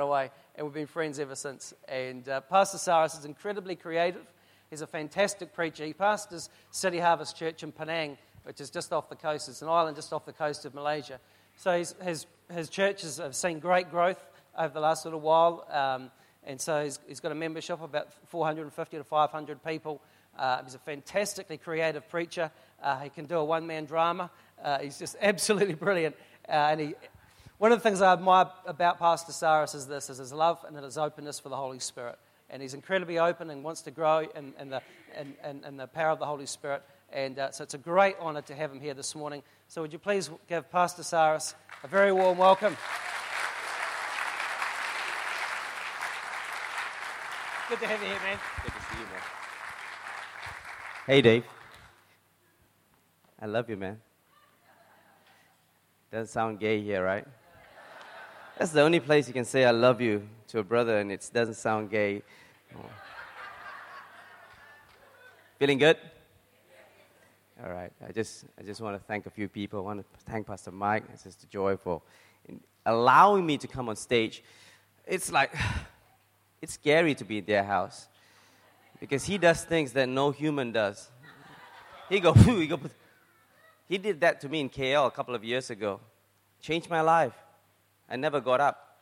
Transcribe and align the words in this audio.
away, 0.00 0.30
and 0.54 0.66
we've 0.66 0.74
been 0.74 0.86
friends 0.86 1.18
ever 1.18 1.34
since. 1.34 1.74
And 1.88 2.28
uh, 2.28 2.40
Pastor 2.42 2.78
Cyrus 2.78 3.14
is 3.14 3.24
incredibly 3.24 3.76
creative. 3.76 4.26
He's 4.70 4.82
a 4.82 4.86
fantastic 4.86 5.52
preacher. 5.52 5.84
He 5.84 5.92
pastors 5.92 6.48
City 6.70 6.98
Harvest 6.98 7.36
Church 7.36 7.62
in 7.62 7.72
Penang, 7.72 8.18
which 8.44 8.60
is 8.60 8.70
just 8.70 8.92
off 8.92 9.08
the 9.08 9.16
coast. 9.16 9.48
It's 9.48 9.62
an 9.62 9.68
island 9.68 9.96
just 9.96 10.12
off 10.12 10.24
the 10.24 10.32
coast 10.32 10.64
of 10.64 10.74
Malaysia. 10.74 11.18
So 11.56 11.76
his, 11.76 12.26
his 12.52 12.68
churches 12.68 13.18
have 13.18 13.36
seen 13.36 13.58
great 13.58 13.90
growth 13.90 14.24
over 14.56 14.72
the 14.72 14.80
last 14.80 15.04
little 15.04 15.20
while. 15.20 15.66
Um, 15.70 16.10
and 16.44 16.60
so 16.60 16.84
he's, 16.84 16.98
he's 17.06 17.20
got 17.20 17.32
a 17.32 17.34
membership 17.34 17.74
of 17.74 17.82
about 17.82 18.08
450 18.28 18.96
to 18.96 19.04
500 19.04 19.64
people. 19.64 20.00
Uh, 20.38 20.62
he's 20.62 20.74
a 20.74 20.78
fantastically 20.78 21.58
creative 21.58 22.08
preacher. 22.08 22.50
Uh, 22.82 22.98
he 23.00 23.10
can 23.10 23.26
do 23.26 23.38
a 23.38 23.44
one 23.44 23.66
man 23.66 23.84
drama. 23.84 24.30
Uh, 24.62 24.78
he's 24.78 24.98
just 24.98 25.16
absolutely 25.22 25.74
brilliant. 25.74 26.16
Uh, 26.48 26.52
and 26.52 26.80
he, 26.80 26.94
one 27.60 27.72
of 27.72 27.78
the 27.78 27.82
things 27.82 28.00
I 28.00 28.14
admire 28.14 28.46
about 28.64 28.98
Pastor 28.98 29.32
Cyrus 29.32 29.74
is 29.74 29.86
this, 29.86 30.08
is 30.08 30.16
his 30.16 30.32
love 30.32 30.64
and 30.66 30.74
his 30.78 30.96
openness 30.96 31.38
for 31.38 31.50
the 31.50 31.56
Holy 31.56 31.78
Spirit. 31.78 32.18
And 32.48 32.62
he's 32.62 32.72
incredibly 32.72 33.18
open 33.18 33.50
and 33.50 33.62
wants 33.62 33.82
to 33.82 33.90
grow 33.90 34.20
in, 34.34 34.54
in 34.58 34.70
the, 34.70 34.80
in, 35.20 35.34
in, 35.44 35.62
in, 35.66 35.76
the 35.76 35.86
power 35.86 36.08
of 36.08 36.18
the 36.18 36.24
Holy 36.24 36.46
Spirit. 36.46 36.82
And 37.12 37.38
uh, 37.38 37.50
so 37.50 37.62
it's 37.62 37.74
a 37.74 37.78
great 37.78 38.16
honor 38.18 38.40
to 38.40 38.54
have 38.54 38.72
him 38.72 38.80
here 38.80 38.94
this 38.94 39.14
morning. 39.14 39.42
So 39.68 39.82
would 39.82 39.92
you 39.92 39.98
please 39.98 40.30
give 40.48 40.70
Pastor 40.72 41.02
Cyrus 41.02 41.54
a 41.84 41.86
very 41.86 42.12
warm 42.12 42.38
welcome. 42.38 42.78
Good 47.68 47.80
to 47.80 47.86
have 47.88 48.00
you 48.00 48.08
here, 48.08 48.20
man. 48.22 48.38
Good 48.62 48.72
to 48.72 48.80
see 48.80 49.00
you, 49.00 49.04
man. 49.04 49.22
Hey, 51.06 51.20
Dave. 51.20 51.44
I 53.38 53.44
love 53.44 53.68
you, 53.68 53.76
man. 53.76 54.00
Doesn't 56.10 56.32
sound 56.32 56.58
gay 56.58 56.80
here, 56.80 57.04
right? 57.04 57.26
That's 58.60 58.72
the 58.72 58.82
only 58.82 59.00
place 59.00 59.26
you 59.26 59.32
can 59.32 59.46
say 59.46 59.64
I 59.64 59.70
love 59.70 60.02
you 60.02 60.28
to 60.48 60.58
a 60.58 60.62
brother 60.62 60.98
and 60.98 61.10
it 61.10 61.26
doesn't 61.32 61.54
sound 61.54 61.88
gay. 61.88 62.20
Oh. 62.76 62.84
Feeling 65.58 65.78
good? 65.78 65.96
All 67.64 67.72
right. 67.72 67.90
I 68.06 68.12
just, 68.12 68.44
I 68.58 68.62
just 68.62 68.82
want 68.82 68.98
to 68.98 69.02
thank 69.02 69.24
a 69.24 69.30
few 69.30 69.48
people. 69.48 69.78
I 69.78 69.82
want 69.82 70.00
to 70.00 70.30
thank 70.30 70.46
Pastor 70.46 70.72
Mike 70.72 71.04
and 71.08 71.18
Sister 71.18 71.46
Joy 71.46 71.78
for 71.78 72.02
allowing 72.84 73.46
me 73.46 73.56
to 73.56 73.66
come 73.66 73.88
on 73.88 73.96
stage. 73.96 74.44
It's 75.06 75.32
like, 75.32 75.54
it's 76.60 76.74
scary 76.74 77.14
to 77.14 77.24
be 77.24 77.38
in 77.38 77.46
their 77.46 77.64
house 77.64 78.08
because 79.00 79.24
he 79.24 79.38
does 79.38 79.64
things 79.64 79.94
that 79.94 80.06
no 80.06 80.32
human 80.32 80.70
does. 80.70 81.08
He 82.10 82.20
go, 82.20 82.32
he 82.34 82.66
go. 82.66 82.78
He 83.88 83.96
did 83.96 84.20
that 84.20 84.38
to 84.42 84.50
me 84.50 84.60
in 84.60 84.68
KL 84.68 85.06
a 85.06 85.10
couple 85.10 85.34
of 85.34 85.44
years 85.44 85.70
ago. 85.70 85.98
Changed 86.60 86.90
my 86.90 87.00
life. 87.00 87.32
I 88.10 88.16
never 88.16 88.40
got 88.40 88.60
up. 88.60 88.96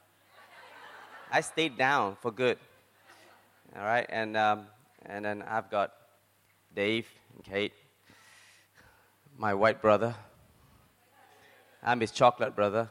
I 1.33 1.41
stayed 1.41 1.79
down 1.79 2.17
for 2.21 2.31
good. 2.31 2.59
All 3.75 3.83
right, 3.83 4.05
and 4.11 4.37
um, 4.37 4.67
and 5.07 5.25
then 5.25 5.43
I've 5.49 5.71
got 5.71 5.93
Dave 6.77 7.07
and 7.35 7.43
Kate, 7.43 7.73
my 9.39 9.55
white 9.55 9.81
brother. 9.81 10.15
I'm 11.83 12.01
his 12.01 12.11
chocolate 12.11 12.55
brother. 12.55 12.91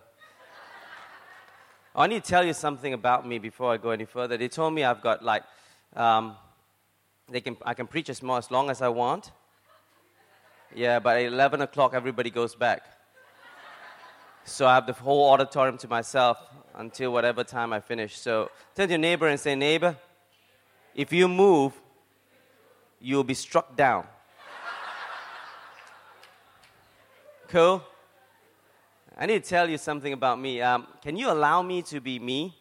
I 1.95 2.07
need 2.07 2.23
to 2.23 2.29
tell 2.29 2.43
you 2.43 2.53
something 2.53 2.93
about 2.93 3.27
me 3.27 3.37
before 3.37 3.71
I 3.71 3.77
go 3.77 3.91
any 3.91 4.05
further. 4.05 4.37
They 4.37 4.47
told 4.47 4.73
me 4.73 4.83
I've 4.83 5.01
got 5.01 5.23
like, 5.23 5.43
um, 5.95 6.35
they 7.29 7.41
can, 7.41 7.57
I 7.63 7.73
can 7.73 7.85
preach 7.85 8.09
as, 8.09 8.23
more, 8.23 8.37
as 8.37 8.49
long 8.49 8.69
as 8.69 8.81
I 8.81 8.87
want. 8.87 9.31
Yeah, 10.75 10.99
but 10.99 11.17
at 11.17 11.25
11 11.25 11.61
o'clock, 11.61 11.93
everybody 11.93 12.29
goes 12.29 12.55
back. 12.55 12.83
So 14.47 14.65
I 14.65 14.75
have 14.75 14.87
the 14.87 14.93
whole 14.93 15.29
auditorium 15.29 15.77
to 15.79 15.89
myself 15.89 16.37
until 16.73 17.11
whatever 17.11 17.43
time 17.43 17.73
I 17.73 17.81
finish. 17.81 18.17
So 18.17 18.49
turn 18.75 18.87
to 18.87 18.93
your 18.93 18.97
neighbor 18.97 19.27
and 19.27 19.37
say, 19.37 19.55
Neighbor, 19.55 19.97
if 20.95 21.11
you 21.11 21.27
move, 21.27 21.73
you'll 23.01 23.25
be 23.25 23.33
struck 23.33 23.75
down. 23.75 24.05
cool? 27.49 27.83
I 29.17 29.25
need 29.25 29.43
to 29.43 29.49
tell 29.49 29.69
you 29.69 29.77
something 29.77 30.13
about 30.13 30.39
me. 30.39 30.61
Um, 30.61 30.87
can 31.01 31.17
you 31.17 31.29
allow 31.29 31.61
me 31.61 31.81
to 31.81 31.99
be 31.99 32.17
me? 32.17 32.55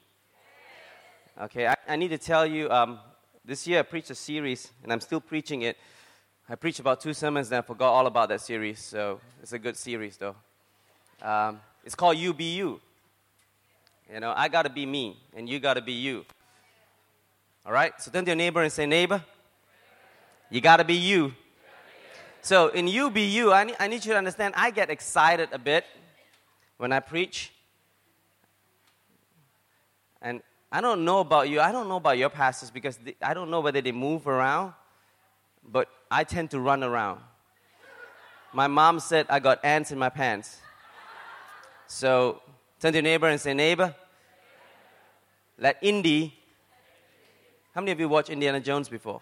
Okay, 1.41 1.69
I, 1.69 1.77
I 1.87 1.95
need 1.95 2.09
to 2.09 2.19
tell 2.19 2.45
you 2.45 2.69
um, 2.69 2.99
this 3.45 3.65
year 3.65 3.79
I 3.79 3.83
preached 3.83 4.11
a 4.11 4.17
series, 4.17 4.73
and 4.83 4.93
I'm 4.93 5.01
still 5.01 5.21
preaching 5.21 5.63
it. 5.63 5.77
I 6.49 6.57
preached 6.57 6.81
about 6.81 7.01
two 7.01 7.15
sermons, 7.15 7.53
and 7.53 7.59
I 7.59 7.63
forgot 7.63 7.93
all 7.93 8.09
about 8.09 8.29
that 8.31 8.41
series, 8.41 8.81
so 8.81 9.21
it's 9.41 9.53
a 9.53 9.59
good 9.59 9.77
series, 9.77 10.17
though. 10.17 10.35
Um, 11.23 11.61
it's 11.87 11.95
called 11.95 12.19
You 12.19 12.35
Be 12.35 12.57
You. 12.57 12.81
You 14.13 14.19
know, 14.19 14.35
I 14.37 14.49
got 14.49 14.63
to 14.63 14.71
be 14.71 14.85
me, 14.85 15.17
and 15.37 15.49
you 15.49 15.61
got 15.61 15.75
to 15.75 15.81
be 15.81 15.93
you. 15.93 16.25
All 17.65 17.73
right? 17.73 17.93
So 17.99 18.11
turn 18.11 18.25
to 18.25 18.31
your 18.31 18.37
neighbor 18.37 18.61
and 18.61 18.73
say, 18.73 18.87
Neighbor, 18.87 19.25
you 20.51 20.61
got 20.61 20.79
to 20.79 20.85
be 20.85 20.95
you. 20.95 21.33
So 22.43 22.69
in 22.69 22.89
You 22.89 23.09
Be 23.09 23.23
You, 23.23 23.53
I 23.53 23.65
need, 23.65 23.77
I 23.79 23.87
need 23.87 24.05
you 24.05 24.13
to 24.13 24.19
understand, 24.19 24.55
I 24.57 24.73
get 24.73 24.91
excited 24.91 25.49
a 25.53 25.59
bit 25.59 25.85
when 26.77 26.91
I 26.91 26.99
preach. 26.99 27.53
And 30.21 30.43
I 30.73 30.81
don't 30.81 31.05
know 31.05 31.21
about 31.21 31.49
you. 31.49 31.61
I 31.61 31.71
don't 31.71 31.89
know 31.89 31.97
about 31.97 32.19
your 32.19 32.31
pastors 32.31 32.71
because 32.71 32.97
they, 32.97 33.15
I 33.23 33.33
don't 33.33 33.49
know 33.49 33.61
whether 33.61 33.81
they 33.81 33.93
move 33.93 34.27
around, 34.27 34.75
but 35.65 35.89
I 36.11 36.25
tend 36.25 36.51
to 36.51 36.59
run 36.59 36.83
around. 36.83 37.21
My 38.53 38.67
mom 38.67 38.99
said 38.99 39.27
I 39.29 39.39
got 39.39 39.65
ants 39.65 39.93
in 39.93 39.99
my 40.01 40.09
pants. 40.09 40.59
So 41.87 42.43
turn 42.81 42.93
to 42.93 42.99
your 42.99 43.03
neighbor 43.03 43.29
and 43.29 43.41
say, 43.41 43.55
Neighbor, 43.55 43.95
let 45.59 45.79
Indy. 45.83 46.35
How 47.75 47.81
many 47.81 47.93
of 47.93 48.01
you 48.01 48.09
watched 48.09 48.31
Indiana 48.31 48.61
Jones 48.61 48.89
before? 48.89 49.21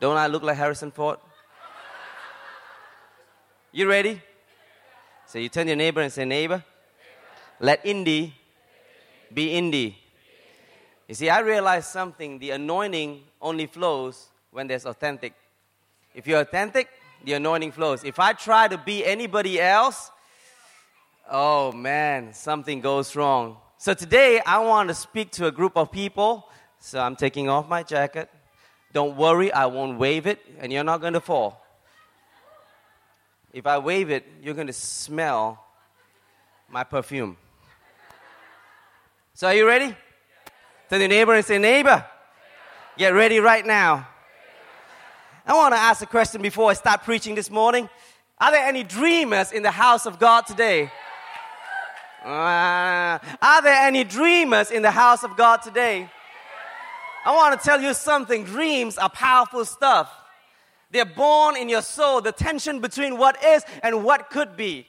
Don't 0.00 0.16
I 0.16 0.26
look 0.26 0.42
like 0.42 0.56
Harrison 0.56 0.90
Ford? 0.90 1.18
You 3.72 3.88
ready? 3.88 4.20
So 5.26 5.38
you 5.38 5.48
turn 5.48 5.66
to 5.66 5.70
your 5.70 5.76
neighbor 5.76 6.00
and 6.00 6.12
say, 6.12 6.24
Neighbor, 6.24 6.64
let 7.60 7.84
Indy 7.84 8.34
be 9.32 9.52
Indy. 9.52 9.96
You 11.06 11.14
see, 11.14 11.28
I 11.28 11.40
realized 11.40 11.88
something 11.88 12.38
the 12.38 12.50
anointing 12.50 13.22
only 13.42 13.66
flows 13.66 14.28
when 14.50 14.66
there's 14.66 14.86
authentic. 14.86 15.34
If 16.14 16.26
you're 16.26 16.40
authentic, 16.40 16.88
the 17.24 17.34
anointing 17.34 17.72
flows. 17.72 18.04
If 18.04 18.18
I 18.18 18.32
try 18.32 18.68
to 18.68 18.78
be 18.78 19.04
anybody 19.04 19.60
else, 19.60 20.10
Oh 21.32 21.70
man, 21.70 22.34
something 22.34 22.80
goes 22.80 23.14
wrong. 23.14 23.56
So 23.78 23.94
today 23.94 24.40
I 24.44 24.58
want 24.58 24.88
to 24.88 24.94
speak 24.94 25.30
to 25.32 25.46
a 25.46 25.52
group 25.52 25.76
of 25.76 25.92
people. 25.92 26.48
So 26.80 26.98
I'm 26.98 27.14
taking 27.14 27.48
off 27.48 27.68
my 27.68 27.84
jacket. 27.84 28.28
Don't 28.92 29.16
worry, 29.16 29.52
I 29.52 29.66
won't 29.66 29.96
wave 29.96 30.26
it 30.26 30.40
and 30.58 30.72
you're 30.72 30.82
not 30.82 31.00
going 31.00 31.12
to 31.12 31.20
fall. 31.20 31.64
If 33.52 33.64
I 33.64 33.78
wave 33.78 34.10
it, 34.10 34.26
you're 34.42 34.54
going 34.54 34.66
to 34.66 34.72
smell 34.72 35.64
my 36.68 36.82
perfume. 36.82 37.36
So 39.34 39.46
are 39.46 39.54
you 39.54 39.68
ready? 39.68 39.94
To 40.88 40.98
the 40.98 41.06
neighbor 41.06 41.34
and 41.34 41.44
say, 41.44 41.58
neighbor, 41.58 42.04
get 42.98 43.10
ready 43.10 43.38
right 43.38 43.64
now. 43.64 44.08
I 45.46 45.54
want 45.54 45.74
to 45.74 45.78
ask 45.78 46.02
a 46.02 46.06
question 46.06 46.42
before 46.42 46.70
I 46.70 46.74
start 46.74 47.04
preaching 47.04 47.36
this 47.36 47.50
morning. 47.50 47.88
Are 48.40 48.50
there 48.50 48.66
any 48.66 48.82
dreamers 48.82 49.52
in 49.52 49.62
the 49.62 49.70
house 49.70 50.06
of 50.06 50.18
God 50.18 50.46
today? 50.48 50.90
Uh, 52.24 53.18
are 53.40 53.62
there 53.62 53.86
any 53.86 54.04
dreamers 54.04 54.70
in 54.70 54.82
the 54.82 54.90
house 54.90 55.24
of 55.24 55.36
God 55.36 55.58
today? 55.58 56.10
I 57.24 57.34
want 57.34 57.58
to 57.58 57.66
tell 57.66 57.80
you 57.80 57.94
something. 57.94 58.44
Dreams 58.44 58.98
are 58.98 59.08
powerful 59.08 59.64
stuff. 59.64 60.10
They're 60.90 61.04
born 61.04 61.56
in 61.56 61.68
your 61.68 61.82
soul, 61.82 62.20
the 62.20 62.32
tension 62.32 62.80
between 62.80 63.16
what 63.16 63.42
is 63.44 63.64
and 63.82 64.04
what 64.04 64.30
could 64.30 64.56
be. 64.56 64.86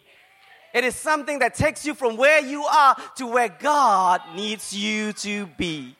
It 0.74 0.84
is 0.84 0.96
something 0.96 1.40
that 1.40 1.56
takes 1.56 1.86
you 1.86 1.94
from 1.94 2.18
where 2.18 2.41
you 2.41 2.64
are 2.64 2.96
to 3.18 3.28
where 3.28 3.50
God 3.50 4.22
needs 4.36 4.74
you 4.74 5.14
to 5.14 5.46
be. 5.46 5.96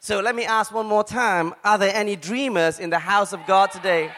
So 0.00 0.20
let 0.20 0.36
me 0.36 0.44
ask 0.44 0.72
one 0.72 0.86
more 0.86 1.02
time 1.02 1.54
Are 1.64 1.78
there 1.78 1.94
any 1.94 2.16
dreamers 2.16 2.78
in 2.78 2.90
the 2.90 2.98
house 2.98 3.32
of 3.32 3.44
God 3.46 3.70
today? 3.72 4.10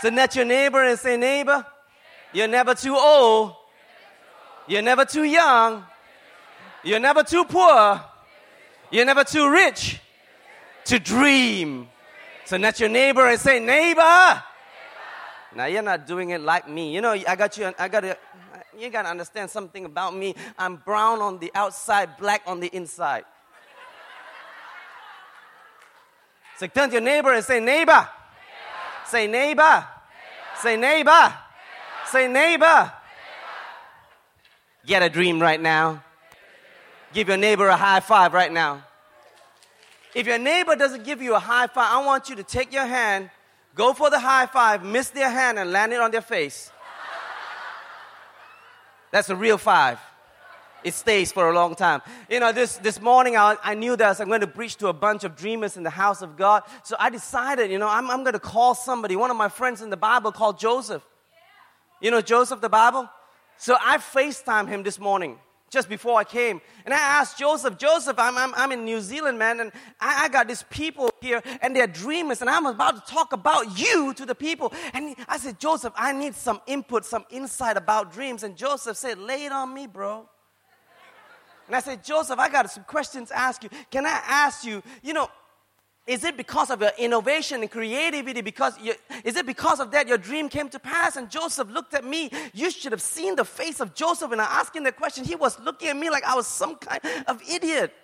So, 0.00 0.10
net 0.10 0.36
your 0.36 0.44
neighbor 0.44 0.84
and 0.84 0.98
say, 0.98 1.16
Neighbor, 1.16 1.64
you're 2.34 2.48
never 2.48 2.74
too 2.74 2.94
old 2.94 3.54
you're 4.66 4.82
never 4.82 5.04
too 5.04 5.24
young. 5.24 5.84
You're 6.82 7.00
never 7.00 7.22
too 7.22 7.44
poor. 7.44 8.02
You're 8.90 9.04
never 9.04 9.24
too 9.24 9.50
rich 9.50 10.00
to 10.84 10.98
dream. 10.98 11.88
So 12.44 12.56
not 12.56 12.78
your 12.78 12.88
neighbor 12.88 13.26
and 13.26 13.40
say, 13.40 13.58
neighbor. 13.58 14.42
Now 15.56 15.66
you're 15.66 15.82
not 15.82 16.06
doing 16.06 16.30
it 16.30 16.40
like 16.40 16.68
me. 16.68 16.94
You 16.94 17.00
know, 17.00 17.12
I 17.12 17.36
got 17.36 17.56
you. 17.56 17.72
I 17.78 17.88
got. 17.88 18.18
You 18.76 18.90
got 18.90 19.02
to 19.02 19.08
understand 19.08 19.50
something 19.50 19.84
about 19.84 20.16
me. 20.16 20.34
I'm 20.58 20.76
brown 20.76 21.20
on 21.20 21.38
the 21.38 21.50
outside, 21.54 22.16
black 22.16 22.42
on 22.46 22.58
the 22.58 22.66
inside. 22.74 23.24
So 26.58 26.66
turn 26.66 26.88
to 26.88 26.94
your 26.94 27.02
neighbor 27.02 27.32
and 27.32 27.44
say, 27.44 27.60
neighbor. 27.60 27.92
neighbor. 27.92 28.08
Say 29.06 29.26
neighbor. 29.26 29.62
neighbor. 29.62 29.86
Say 30.60 30.76
neighbor. 30.76 31.34
Say 32.06 32.28
neighbor. 32.28 32.92
Get 34.86 35.02
a 35.02 35.08
dream 35.08 35.40
right 35.40 35.60
now. 35.60 36.04
Give 37.12 37.28
your 37.28 37.36
neighbor 37.36 37.68
a 37.68 37.76
high 37.76 38.00
five 38.00 38.32
right 38.34 38.52
now. 38.52 38.84
If 40.14 40.26
your 40.26 40.38
neighbor 40.38 40.76
doesn't 40.76 41.04
give 41.04 41.22
you 41.22 41.34
a 41.34 41.38
high 41.38 41.66
five, 41.68 41.92
I 41.92 42.04
want 42.04 42.28
you 42.28 42.36
to 42.36 42.42
take 42.42 42.72
your 42.72 42.86
hand, 42.86 43.30
go 43.74 43.92
for 43.92 44.10
the 44.10 44.18
high 44.18 44.46
five, 44.46 44.84
miss 44.84 45.10
their 45.10 45.30
hand, 45.30 45.58
and 45.58 45.72
land 45.72 45.92
it 45.92 46.00
on 46.00 46.10
their 46.10 46.20
face. 46.20 46.70
That's 49.10 49.30
a 49.30 49.36
real 49.36 49.58
five. 49.58 49.98
It 50.82 50.92
stays 50.92 51.32
for 51.32 51.48
a 51.48 51.54
long 51.54 51.74
time. 51.74 52.02
You 52.28 52.40
know, 52.40 52.52
this, 52.52 52.76
this 52.76 53.00
morning 53.00 53.36
I, 53.36 53.56
I 53.62 53.74
knew 53.74 53.96
that 53.96 54.20
I'm 54.20 54.28
going 54.28 54.42
to 54.42 54.46
preach 54.46 54.76
to 54.76 54.88
a 54.88 54.92
bunch 54.92 55.24
of 55.24 55.34
dreamers 55.34 55.78
in 55.78 55.82
the 55.82 55.90
house 55.90 56.20
of 56.20 56.36
God. 56.36 56.62
So 56.82 56.94
I 56.98 57.08
decided, 57.08 57.70
you 57.70 57.78
know, 57.78 57.88
I'm, 57.88 58.10
I'm 58.10 58.22
going 58.22 58.34
to 58.34 58.38
call 58.38 58.74
somebody, 58.74 59.16
one 59.16 59.30
of 59.30 59.36
my 59.36 59.48
friends 59.48 59.80
in 59.80 59.88
the 59.88 59.96
Bible 59.96 60.30
called 60.30 60.58
Joseph. 60.58 61.02
You 62.02 62.10
know 62.10 62.20
Joseph, 62.20 62.60
the 62.60 62.68
Bible? 62.68 63.08
So 63.56 63.76
I 63.80 63.98
FaceTime 63.98 64.68
him 64.68 64.82
this 64.82 64.98
morning 64.98 65.38
just 65.74 65.88
before 65.88 66.18
I 66.18 66.24
came. 66.24 66.60
And 66.84 66.94
I 66.94 66.98
asked 66.98 67.38
Joseph, 67.38 67.76
Joseph, 67.76 68.18
I'm, 68.18 68.38
I'm, 68.38 68.54
I'm 68.54 68.72
in 68.72 68.84
New 68.84 69.00
Zealand, 69.00 69.38
man, 69.38 69.60
and 69.60 69.72
I, 70.00 70.24
I, 70.24 70.28
got 70.28 70.46
these 70.46 70.62
people 70.70 71.10
here, 71.20 71.42
and 71.60 71.74
they're 71.74 71.88
dreamers, 71.88 72.40
and 72.40 72.48
I'm 72.48 72.64
about 72.64 73.04
to 73.04 73.12
talk 73.12 73.32
about 73.32 73.78
you 73.78 74.14
to 74.14 74.24
the 74.24 74.34
people. 74.34 74.72
And 74.94 75.16
I 75.28 75.36
said, 75.36 75.58
Joseph, 75.58 75.92
I 75.96 76.12
need 76.12 76.34
some 76.36 76.60
input, 76.66 77.04
some 77.04 77.24
insight 77.28 77.76
about 77.76 78.12
dreams. 78.12 78.44
And 78.44 78.56
Joseph 78.56 78.96
said, 78.96 79.18
Lay 79.18 79.46
it 79.46 79.52
on 79.52 79.74
me, 79.74 79.86
bro. 79.86 80.28
And 81.66 81.74
I 81.74 81.80
said, 81.80 82.04
Joseph, 82.04 82.38
I 82.38 82.48
got 82.48 82.70
some 82.70 82.84
questions 82.84 83.30
to 83.30 83.38
ask 83.38 83.62
you. 83.62 83.70
Can 83.90 84.06
I 84.06 84.20
ask 84.26 84.64
you, 84.64 84.82
you 85.02 85.12
know, 85.12 85.28
is 86.06 86.22
it 86.22 86.36
because 86.36 86.70
of 86.70 86.82
your 86.82 86.90
innovation 86.98 87.62
and 87.62 87.70
creativity? 87.70 88.42
Because 88.42 88.78
you, 88.78 88.94
is 89.24 89.36
it 89.36 89.46
because 89.46 89.80
of 89.80 89.90
that 89.92 90.06
your 90.06 90.18
dream 90.18 90.50
came 90.50 90.68
to 90.68 90.78
pass? 90.78 91.16
And 91.16 91.30
Joseph 91.30 91.70
looked 91.70 91.94
at 91.94 92.04
me. 92.04 92.30
You 92.52 92.70
should 92.70 92.92
have 92.92 93.00
seen 93.00 93.36
the 93.36 93.44
face 93.44 93.80
of 93.80 93.94
Joseph 93.94 94.30
when 94.30 94.40
I 94.40 94.44
asked 94.44 94.76
him 94.76 94.84
the 94.84 94.92
question. 94.92 95.24
He 95.24 95.34
was 95.34 95.58
looking 95.60 95.88
at 95.88 95.96
me 95.96 96.10
like 96.10 96.24
I 96.24 96.34
was 96.34 96.46
some 96.46 96.76
kind 96.76 97.00
of 97.26 97.40
idiot. 97.48 97.94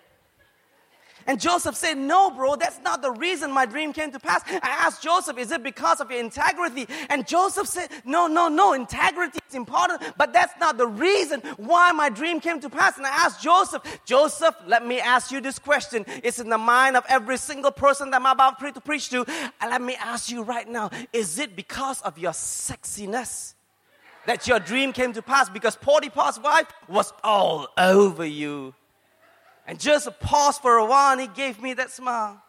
And 1.27 1.39
Joseph 1.39 1.75
said, 1.75 1.97
No, 1.97 2.31
bro, 2.31 2.55
that's 2.55 2.79
not 2.81 3.01
the 3.01 3.11
reason 3.11 3.51
my 3.51 3.65
dream 3.65 3.93
came 3.93 4.11
to 4.11 4.19
pass. 4.19 4.41
I 4.47 4.69
asked 4.69 5.01
Joseph, 5.03 5.37
Is 5.37 5.51
it 5.51 5.63
because 5.63 6.01
of 6.01 6.09
your 6.11 6.19
integrity? 6.19 6.87
And 7.09 7.27
Joseph 7.27 7.67
said, 7.67 7.89
No, 8.05 8.27
no, 8.27 8.47
no, 8.47 8.73
integrity 8.73 9.39
is 9.47 9.55
important, 9.55 10.01
but 10.17 10.33
that's 10.33 10.53
not 10.59 10.77
the 10.77 10.87
reason 10.87 11.41
why 11.57 11.91
my 11.91 12.09
dream 12.09 12.39
came 12.39 12.59
to 12.61 12.69
pass. 12.69 12.97
And 12.97 13.05
I 13.05 13.09
asked 13.09 13.41
Joseph, 13.41 13.83
Joseph, 14.05 14.55
let 14.67 14.85
me 14.85 14.99
ask 14.99 15.31
you 15.31 15.41
this 15.41 15.59
question. 15.59 16.05
It's 16.23 16.39
in 16.39 16.49
the 16.49 16.57
mind 16.57 16.97
of 16.97 17.05
every 17.07 17.37
single 17.37 17.71
person 17.71 18.11
that 18.11 18.21
I'm 18.21 18.25
about 18.25 18.59
to 18.59 18.81
preach 18.81 19.09
to. 19.09 19.25
And 19.61 19.71
let 19.71 19.81
me 19.81 19.95
ask 19.95 20.29
you 20.29 20.43
right 20.43 20.67
now, 20.67 20.89
is 21.13 21.39
it 21.39 21.55
because 21.55 22.01
of 22.01 22.17
your 22.17 22.31
sexiness? 22.31 23.55
That 24.27 24.47
your 24.47 24.59
dream 24.59 24.93
came 24.93 25.13
to 25.13 25.21
pass 25.21 25.49
because 25.49 25.75
Potiphar's 25.75 26.39
wife 26.39 26.67
was 26.87 27.11
all 27.23 27.67
over 27.77 28.23
you. 28.23 28.75
And 29.71 29.79
just 29.79 30.09
paused 30.19 30.61
for 30.61 30.79
a 30.79 30.85
while 30.85 31.13
and 31.13 31.21
he 31.21 31.27
gave 31.27 31.61
me 31.61 31.73
that 31.75 31.91
smile. 31.91 32.43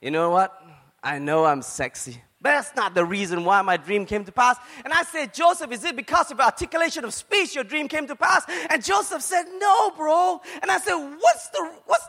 You 0.00 0.12
know 0.12 0.30
what? 0.30 0.56
I 1.02 1.18
know 1.18 1.44
I'm 1.44 1.62
sexy. 1.62 2.22
But 2.40 2.50
that's 2.50 2.76
not 2.76 2.94
the 2.94 3.04
reason 3.04 3.44
why 3.44 3.60
my 3.62 3.76
dream 3.76 4.06
came 4.06 4.24
to 4.24 4.30
pass. 4.30 4.56
And 4.84 4.94
I 4.94 5.02
said, 5.02 5.34
Joseph, 5.34 5.72
is 5.72 5.82
it 5.82 5.96
because 5.96 6.30
of 6.30 6.38
articulation 6.38 7.04
of 7.04 7.12
speech 7.12 7.56
your 7.56 7.64
dream 7.64 7.88
came 7.88 8.06
to 8.06 8.14
pass? 8.14 8.44
And 8.70 8.84
Joseph 8.84 9.20
said, 9.20 9.46
No, 9.58 9.90
bro. 9.90 10.40
And 10.62 10.70
I 10.70 10.78
said, 10.78 10.94
What's 10.94 11.48
the, 11.48 11.68
what's, 11.86 12.06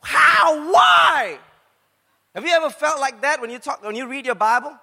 how, 0.00 0.68
why? 0.72 1.38
Have 2.34 2.44
you 2.44 2.50
ever 2.50 2.70
felt 2.70 2.98
like 2.98 3.20
that 3.20 3.40
when 3.40 3.50
you 3.50 3.60
talk, 3.60 3.84
when 3.84 3.94
you 3.94 4.08
read 4.08 4.26
your 4.26 4.34
Bible? 4.34 4.76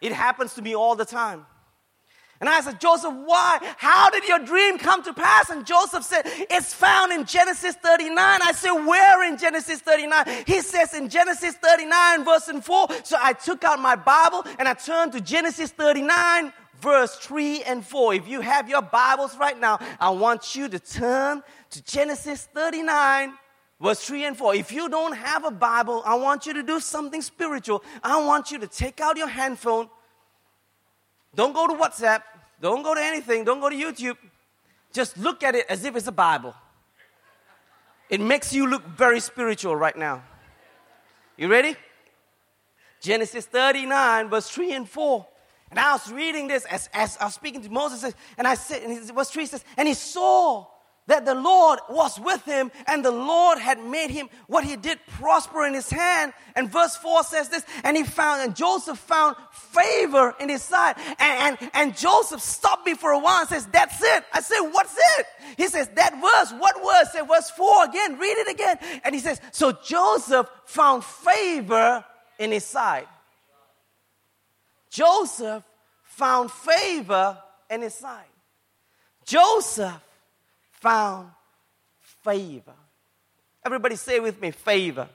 It 0.00 0.10
happens 0.10 0.54
to 0.54 0.62
me 0.62 0.74
all 0.74 0.96
the 0.96 1.04
time. 1.04 1.46
And 2.42 2.48
I 2.48 2.60
said, 2.60 2.80
Joseph, 2.80 3.14
why? 3.24 3.60
How 3.76 4.10
did 4.10 4.26
your 4.26 4.40
dream 4.40 4.76
come 4.76 5.00
to 5.04 5.14
pass? 5.14 5.48
And 5.48 5.64
Joseph 5.64 6.02
said, 6.02 6.22
It's 6.24 6.74
found 6.74 7.12
in 7.12 7.24
Genesis 7.24 7.76
39. 7.76 8.16
I 8.18 8.50
said, 8.50 8.72
Where 8.72 9.28
in 9.28 9.38
Genesis 9.38 9.78
39? 9.78 10.42
He 10.44 10.60
says 10.60 10.92
in 10.92 11.08
Genesis 11.08 11.54
39, 11.54 12.24
verse 12.24 12.48
and 12.48 12.64
4. 12.64 12.88
So 13.04 13.16
I 13.22 13.32
took 13.32 13.62
out 13.62 13.78
my 13.78 13.94
Bible 13.94 14.44
and 14.58 14.66
I 14.66 14.74
turned 14.74 15.12
to 15.12 15.20
Genesis 15.20 15.70
39, 15.70 16.52
verse 16.80 17.14
3 17.14 17.62
and 17.62 17.86
4. 17.86 18.14
If 18.14 18.26
you 18.26 18.40
have 18.40 18.68
your 18.68 18.82
Bibles 18.82 19.36
right 19.38 19.58
now, 19.60 19.78
I 20.00 20.10
want 20.10 20.56
you 20.56 20.66
to 20.66 20.80
turn 20.80 21.44
to 21.70 21.84
Genesis 21.84 22.48
39, 22.52 23.34
verse 23.80 24.04
3 24.04 24.24
and 24.24 24.36
4. 24.36 24.56
If 24.56 24.72
you 24.72 24.88
don't 24.88 25.16
have 25.16 25.44
a 25.44 25.52
Bible, 25.52 26.02
I 26.04 26.16
want 26.16 26.46
you 26.46 26.54
to 26.54 26.64
do 26.64 26.80
something 26.80 27.22
spiritual. 27.22 27.84
I 28.02 28.20
want 28.24 28.50
you 28.50 28.58
to 28.58 28.66
take 28.66 29.00
out 29.00 29.16
your 29.16 29.28
handphone. 29.28 29.88
Don't 31.34 31.54
go 31.54 31.66
to 31.66 31.74
WhatsApp. 31.74 32.22
Don't 32.62 32.84
go 32.84 32.94
to 32.94 33.02
anything. 33.02 33.42
Don't 33.44 33.60
go 33.60 33.68
to 33.68 33.76
YouTube. 33.76 34.16
Just 34.92 35.18
look 35.18 35.42
at 35.42 35.56
it 35.56 35.66
as 35.68 35.84
if 35.84 35.96
it's 35.96 36.06
a 36.06 36.12
Bible. 36.12 36.54
It 38.08 38.20
makes 38.20 38.54
you 38.54 38.68
look 38.68 38.86
very 38.86 39.18
spiritual 39.18 39.74
right 39.74 39.96
now. 39.96 40.22
You 41.36 41.48
ready? 41.48 41.76
Genesis 43.00 43.46
39, 43.46 44.28
verse 44.28 44.48
3 44.48 44.74
and 44.74 44.88
4. 44.88 45.26
And 45.70 45.80
I 45.80 45.92
was 45.92 46.12
reading 46.12 46.46
this 46.46 46.64
as, 46.66 46.88
as 46.92 47.16
I 47.16 47.24
was 47.24 47.34
speaking 47.34 47.62
to 47.62 47.70
Moses, 47.70 48.14
and 48.38 48.46
I 48.46 48.54
said, 48.54 48.82
and 48.82 49.12
verse 49.12 49.30
3 49.30 49.46
says, 49.46 49.64
And 49.76 49.88
he 49.88 49.94
saw 49.94 50.66
that 51.08 51.24
the 51.24 51.34
Lord 51.34 51.80
was 51.88 52.18
with 52.20 52.44
him 52.44 52.70
and 52.86 53.04
the 53.04 53.10
Lord 53.10 53.58
had 53.58 53.84
made 53.84 54.10
him 54.10 54.28
what 54.46 54.64
he 54.64 54.76
did 54.76 54.98
prosper 55.06 55.66
in 55.66 55.74
his 55.74 55.90
hand. 55.90 56.32
And 56.54 56.70
verse 56.70 56.96
4 56.96 57.24
says 57.24 57.48
this, 57.48 57.64
and 57.82 57.96
he 57.96 58.04
found, 58.04 58.42
and 58.42 58.54
Joseph 58.54 58.98
found 58.98 59.36
favor 59.50 60.34
in 60.38 60.48
his 60.48 60.62
sight. 60.62 60.96
And, 61.18 61.58
and, 61.60 61.70
and 61.74 61.96
Joseph 61.96 62.40
stopped 62.40 62.86
me 62.86 62.94
for 62.94 63.10
a 63.10 63.18
while 63.18 63.40
and 63.40 63.48
says, 63.48 63.66
That's 63.66 64.00
it. 64.00 64.24
I 64.32 64.40
said, 64.40 64.60
What's 64.60 64.96
it? 65.18 65.26
He 65.56 65.66
says, 65.66 65.88
That 65.88 66.12
verse, 66.12 66.52
what 66.60 66.76
verse? 66.76 67.12
Said, 67.12 67.26
verse 67.26 67.50
4 67.50 67.86
again, 67.86 68.18
read 68.18 68.38
it 68.38 68.48
again. 68.48 68.78
And 69.04 69.14
he 69.14 69.20
says, 69.20 69.40
So 69.50 69.72
Joseph 69.84 70.48
found 70.66 71.02
favor 71.02 72.04
in 72.38 72.52
his 72.52 72.64
sight. 72.64 73.08
Joseph 74.88 75.64
found 76.04 76.50
favor 76.50 77.38
in 77.70 77.82
his 77.82 77.94
sight. 77.94 78.26
Joseph 79.24 80.00
found 80.82 81.30
favor. 82.24 82.74
Everybody 83.64 83.94
say 83.94 84.18
with 84.18 84.40
me, 84.40 84.50
favor. 84.50 85.08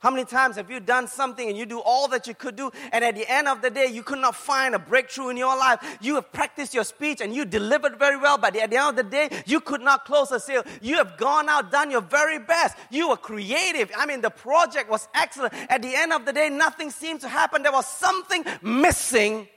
How 0.00 0.10
many 0.10 0.26
times 0.26 0.56
have 0.56 0.70
you 0.70 0.80
done 0.80 1.08
something 1.08 1.48
and 1.48 1.56
you 1.56 1.64
do 1.64 1.80
all 1.80 2.08
that 2.08 2.26
you 2.26 2.34
could 2.34 2.56
do, 2.56 2.70
and 2.92 3.02
at 3.02 3.14
the 3.14 3.26
end 3.26 3.48
of 3.48 3.62
the 3.62 3.70
day, 3.70 3.86
you 3.86 4.02
could 4.02 4.18
not 4.18 4.36
find 4.36 4.74
a 4.74 4.78
breakthrough 4.78 5.30
in 5.30 5.38
your 5.38 5.56
life? 5.56 5.78
You 6.02 6.16
have 6.16 6.30
practiced 6.30 6.74
your 6.74 6.84
speech 6.84 7.22
and 7.22 7.34
you 7.34 7.46
delivered 7.46 7.98
very 7.98 8.18
well, 8.18 8.36
but 8.36 8.54
at 8.54 8.68
the 8.68 8.76
end 8.76 8.90
of 8.90 8.96
the 8.96 9.10
day, 9.10 9.30
you 9.46 9.60
could 9.60 9.80
not 9.80 10.04
close 10.04 10.30
a 10.30 10.38
sale. 10.38 10.62
You 10.82 10.96
have 10.96 11.16
gone 11.16 11.48
out, 11.48 11.72
done 11.72 11.90
your 11.90 12.02
very 12.02 12.38
best. 12.38 12.76
You 12.90 13.08
were 13.08 13.16
creative. 13.16 13.90
I 13.96 14.04
mean, 14.04 14.20
the 14.20 14.28
project 14.28 14.90
was 14.90 15.08
excellent. 15.14 15.54
At 15.70 15.80
the 15.80 15.96
end 15.96 16.12
of 16.12 16.26
the 16.26 16.34
day, 16.34 16.50
nothing 16.50 16.90
seemed 16.90 17.22
to 17.22 17.28
happen. 17.28 17.62
There 17.62 17.72
was 17.72 17.86
something 17.86 18.44
missing. 18.60 19.48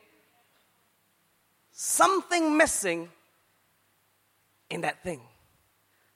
Something 1.73 2.55
missing 2.55 3.09
in 4.69 4.81
that 4.81 5.03
thing. 5.03 5.21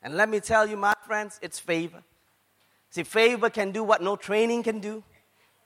And 0.02 0.16
let 0.16 0.30
me 0.30 0.40
tell 0.40 0.68
you, 0.68 0.78
my 0.78 0.94
friends, 1.06 1.40
it's 1.42 1.60
favor. 1.60 2.04
See, 2.90 3.04
favor 3.04 3.50
can 3.50 3.72
do 3.72 3.84
what 3.84 4.02
no 4.02 4.16
training 4.16 4.64
can 4.64 4.80
do. 4.80 5.04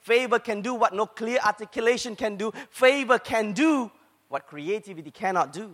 Favor 0.01 0.37
can 0.37 0.61
do 0.61 0.75
what 0.75 0.93
no 0.93 1.05
clear 1.07 1.39
articulation 1.43 2.15
can 2.15 2.35
do. 2.35 2.51
Favor 2.69 3.17
can 3.17 3.53
do 3.53 3.91
what 4.29 4.45
creativity 4.45 5.09
cannot 5.09 5.51
do. 5.51 5.73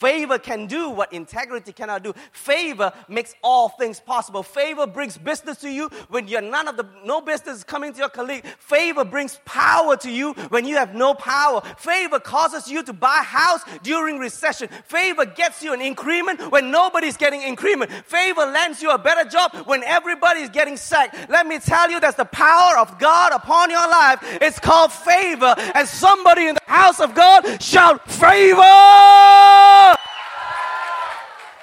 Favor 0.00 0.38
can 0.38 0.66
do 0.66 0.88
what 0.88 1.12
integrity 1.12 1.72
cannot 1.72 2.02
do. 2.02 2.14
Favor 2.32 2.90
makes 3.06 3.34
all 3.42 3.68
things 3.68 4.00
possible. 4.00 4.42
Favor 4.42 4.86
brings 4.86 5.18
business 5.18 5.58
to 5.58 5.70
you 5.70 5.90
when 6.08 6.26
you're 6.26 6.40
none 6.40 6.68
of 6.68 6.78
the 6.78 6.86
no 7.04 7.20
business 7.20 7.62
coming 7.62 7.92
to 7.92 7.98
your 7.98 8.08
colleague. 8.08 8.46
Favor 8.58 9.04
brings 9.04 9.38
power 9.44 9.98
to 9.98 10.10
you 10.10 10.32
when 10.48 10.64
you 10.64 10.76
have 10.76 10.94
no 10.94 11.12
power. 11.12 11.60
Favor 11.76 12.18
causes 12.18 12.66
you 12.66 12.82
to 12.82 12.94
buy 12.94 13.18
house 13.18 13.60
during 13.82 14.18
recession. 14.18 14.68
Favor 14.86 15.26
gets 15.26 15.62
you 15.62 15.74
an 15.74 15.82
increment 15.82 16.50
when 16.50 16.70
nobody's 16.70 17.18
getting 17.18 17.42
increment. 17.42 17.90
Favor 18.06 18.46
lends 18.46 18.80
you 18.80 18.90
a 18.90 18.98
better 18.98 19.28
job 19.28 19.54
when 19.66 19.84
everybody's 19.84 20.48
getting 20.48 20.78
sacked. 20.78 21.28
Let 21.28 21.46
me 21.46 21.58
tell 21.58 21.90
you, 21.90 22.00
that's 22.00 22.16
the 22.16 22.24
power 22.24 22.78
of 22.78 22.98
God 22.98 23.32
upon 23.32 23.68
your 23.68 23.86
life. 23.86 24.20
It's 24.40 24.58
called 24.58 24.92
favor. 24.92 25.54
And 25.74 25.86
somebody 25.86 26.48
in 26.48 26.54
the 26.54 26.62
house 26.72 27.00
of 27.00 27.14
God 27.14 27.62
shout 27.62 28.10
favor! 28.10 29.89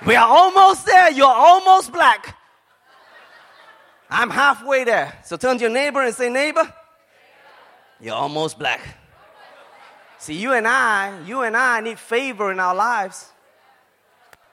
We 0.05 0.15
are 0.15 0.27
almost 0.27 0.85
there. 0.85 1.11
You're 1.11 1.27
almost 1.27 1.91
black. 1.91 2.35
I'm 4.09 4.29
halfway 4.29 4.83
there. 4.83 5.17
So 5.25 5.37
turn 5.37 5.57
to 5.57 5.63
your 5.63 5.71
neighbor 5.71 6.01
and 6.01 6.13
say, 6.13 6.29
Neighbor, 6.29 6.71
you're 7.99 8.15
almost 8.15 8.57
black. 8.59 8.81
See, 10.19 10.35
you 10.35 10.53
and 10.53 10.67
I, 10.67 11.21
you 11.25 11.41
and 11.41 11.55
I 11.55 11.81
need 11.81 11.99
favor 11.99 12.51
in 12.51 12.59
our 12.59 12.75
lives. 12.75 13.31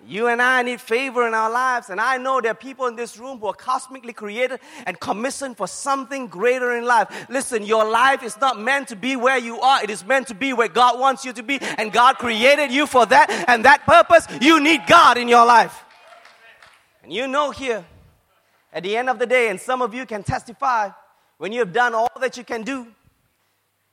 You 0.07 0.27
and 0.27 0.43
I 0.43 0.63
need 0.63 0.81
favor 0.81 1.27
in 1.27 1.33
our 1.33 1.51
lives, 1.51 1.89
and 1.89 2.01
I 2.01 2.19
know 2.19 2.41
there 2.41 2.51
are 2.51 2.55
people 2.55 2.87
in 2.87 2.97
this 2.97 3.17
room 3.17 3.39
who 3.39 3.47
are 3.47 3.55
cosmically 3.55 4.13
created 4.13 4.61
and 4.87 4.99
commissioned 5.01 5.57
for 5.57 5.67
something 5.67 6.27
greater 6.27 6.77
in 6.77 6.85
life. 6.85 7.27
Listen, 7.31 7.63
your 7.63 7.89
life 7.89 8.23
is 8.23 8.39
not 8.39 8.61
meant 8.61 8.89
to 8.89 8.97
be 8.97 9.17
where 9.17 9.39
you 9.39 9.61
are, 9.61 9.83
it 9.83 9.89
is 9.89 10.05
meant 10.05 10.29
to 10.29 10.35
be 10.35 10.53
where 10.53 10.69
God 10.69 10.99
wants 10.99 11.25
you 11.25 11.33
to 11.33 11.43
be, 11.43 11.59
and 11.79 11.91
God 11.91 12.17
created 12.17 12.71
you 12.71 12.87
for 12.87 13.07
that, 13.07 13.31
and 13.49 13.65
that 13.65 13.87
purpose, 13.87 14.27
you 14.43 14.61
need 14.61 14.83
God 14.87 15.17
in 15.17 15.29
your 15.29 15.47
life. 15.47 15.85
And 17.03 17.13
you 17.13 17.27
know 17.27 17.51
here, 17.51 17.85
at 18.75 18.83
the 18.83 18.97
end 18.97 19.09
of 19.09 19.19
the 19.19 19.27
day, 19.27 19.49
and 19.49 19.59
some 19.59 19.81
of 19.81 19.95
you 19.95 20.05
can 20.05 20.23
testify, 20.23 20.91
when 21.39 21.53
you 21.53 21.61
have 21.61 21.73
done 21.73 21.95
all 21.95 22.11
that 22.21 22.37
you 22.37 22.45
can 22.45 22.63
do, 22.63 22.87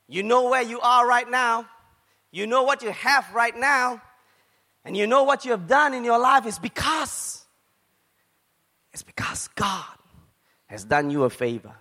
you 0.08 0.22
know 0.22 0.50
where 0.50 0.62
you 0.62 0.78
are 0.80 1.06
right 1.06 1.30
now, 1.30 1.66
you 2.32 2.46
know 2.46 2.64
what 2.64 2.82
you 2.82 2.90
have 2.90 3.32
right 3.32 3.56
now 3.56 4.02
and 4.84 4.96
you 4.96 5.06
know 5.06 5.22
what 5.22 5.44
you 5.44 5.52
have 5.52 5.66
done 5.66 5.94
in 5.94 6.04
your 6.04 6.18
life 6.18 6.46
is 6.46 6.58
because 6.58 7.44
it's 8.92 9.02
because 9.02 9.48
God 9.54 9.84
has 10.66 10.84
done 10.84 11.10
you 11.10 11.24
a 11.24 11.30
favor. 11.30 11.72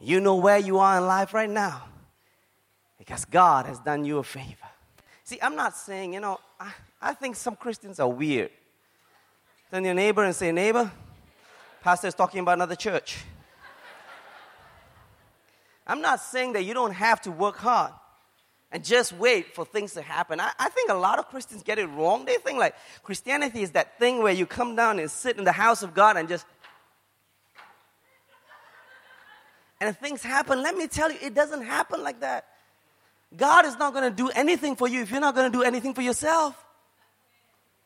You 0.00 0.20
know 0.20 0.36
where 0.36 0.58
you 0.58 0.78
are 0.78 0.98
in 0.98 1.06
life 1.06 1.32
right 1.32 1.48
now 1.48 1.84
because 2.98 3.24
God 3.24 3.66
has 3.66 3.78
done 3.78 4.04
you 4.04 4.18
a 4.18 4.22
favor. 4.22 4.68
See, 5.22 5.38
I'm 5.40 5.56
not 5.56 5.76
saying, 5.76 6.12
you 6.12 6.20
know, 6.20 6.38
I, 6.60 6.72
I 7.00 7.14
think 7.14 7.36
some 7.36 7.56
Christians 7.56 8.00
are 8.00 8.08
weird. 8.08 8.50
Turn 9.70 9.84
your 9.84 9.94
neighbor 9.94 10.24
and 10.24 10.34
say, 10.34 10.52
neighbor, 10.52 10.90
pastor 11.82 12.08
is 12.08 12.14
talking 12.14 12.40
about 12.40 12.54
another 12.54 12.76
church. 12.76 13.18
I'm 15.86 16.00
not 16.00 16.20
saying 16.20 16.54
that 16.54 16.64
you 16.64 16.74
don't 16.74 16.92
have 16.92 17.20
to 17.22 17.30
work 17.30 17.56
hard 17.56 17.92
and 18.74 18.84
just 18.84 19.12
wait 19.12 19.54
for 19.54 19.64
things 19.64 19.94
to 19.94 20.02
happen. 20.02 20.40
I, 20.40 20.50
I, 20.58 20.68
think 20.68 20.90
a 20.90 20.94
lot 20.94 21.20
of 21.20 21.28
Christians 21.28 21.62
get 21.62 21.78
it 21.78 21.86
wrong. 21.86 22.24
They 22.24 22.38
think 22.38 22.58
like 22.58 22.74
Christianity 23.04 23.62
is 23.62 23.70
that 23.70 24.00
thing 24.00 24.20
where 24.20 24.32
you 24.32 24.46
come 24.46 24.74
down 24.74 24.98
and 24.98 25.08
sit 25.08 25.38
in 25.38 25.44
the 25.44 25.52
house 25.52 25.84
of 25.84 25.94
God 25.94 26.16
and 26.16 26.28
just. 26.28 26.44
And 29.80 29.96
things 29.96 30.24
happen. 30.24 30.60
Let 30.60 30.76
me 30.76 30.88
tell 30.88 31.12
you, 31.12 31.18
it 31.22 31.34
doesn't 31.34 31.62
happen 31.62 32.02
like 32.02 32.18
that. 32.20 32.46
God 33.36 33.64
is 33.64 33.78
not 33.78 33.92
going 33.92 34.10
to 34.10 34.16
do 34.16 34.28
anything 34.30 34.74
for 34.74 34.88
you 34.88 35.02
if 35.02 35.10
you're 35.12 35.20
not 35.20 35.36
going 35.36 35.50
to 35.50 35.56
do 35.56 35.62
anything 35.62 35.94
for 35.94 36.02
yourself. 36.02 36.56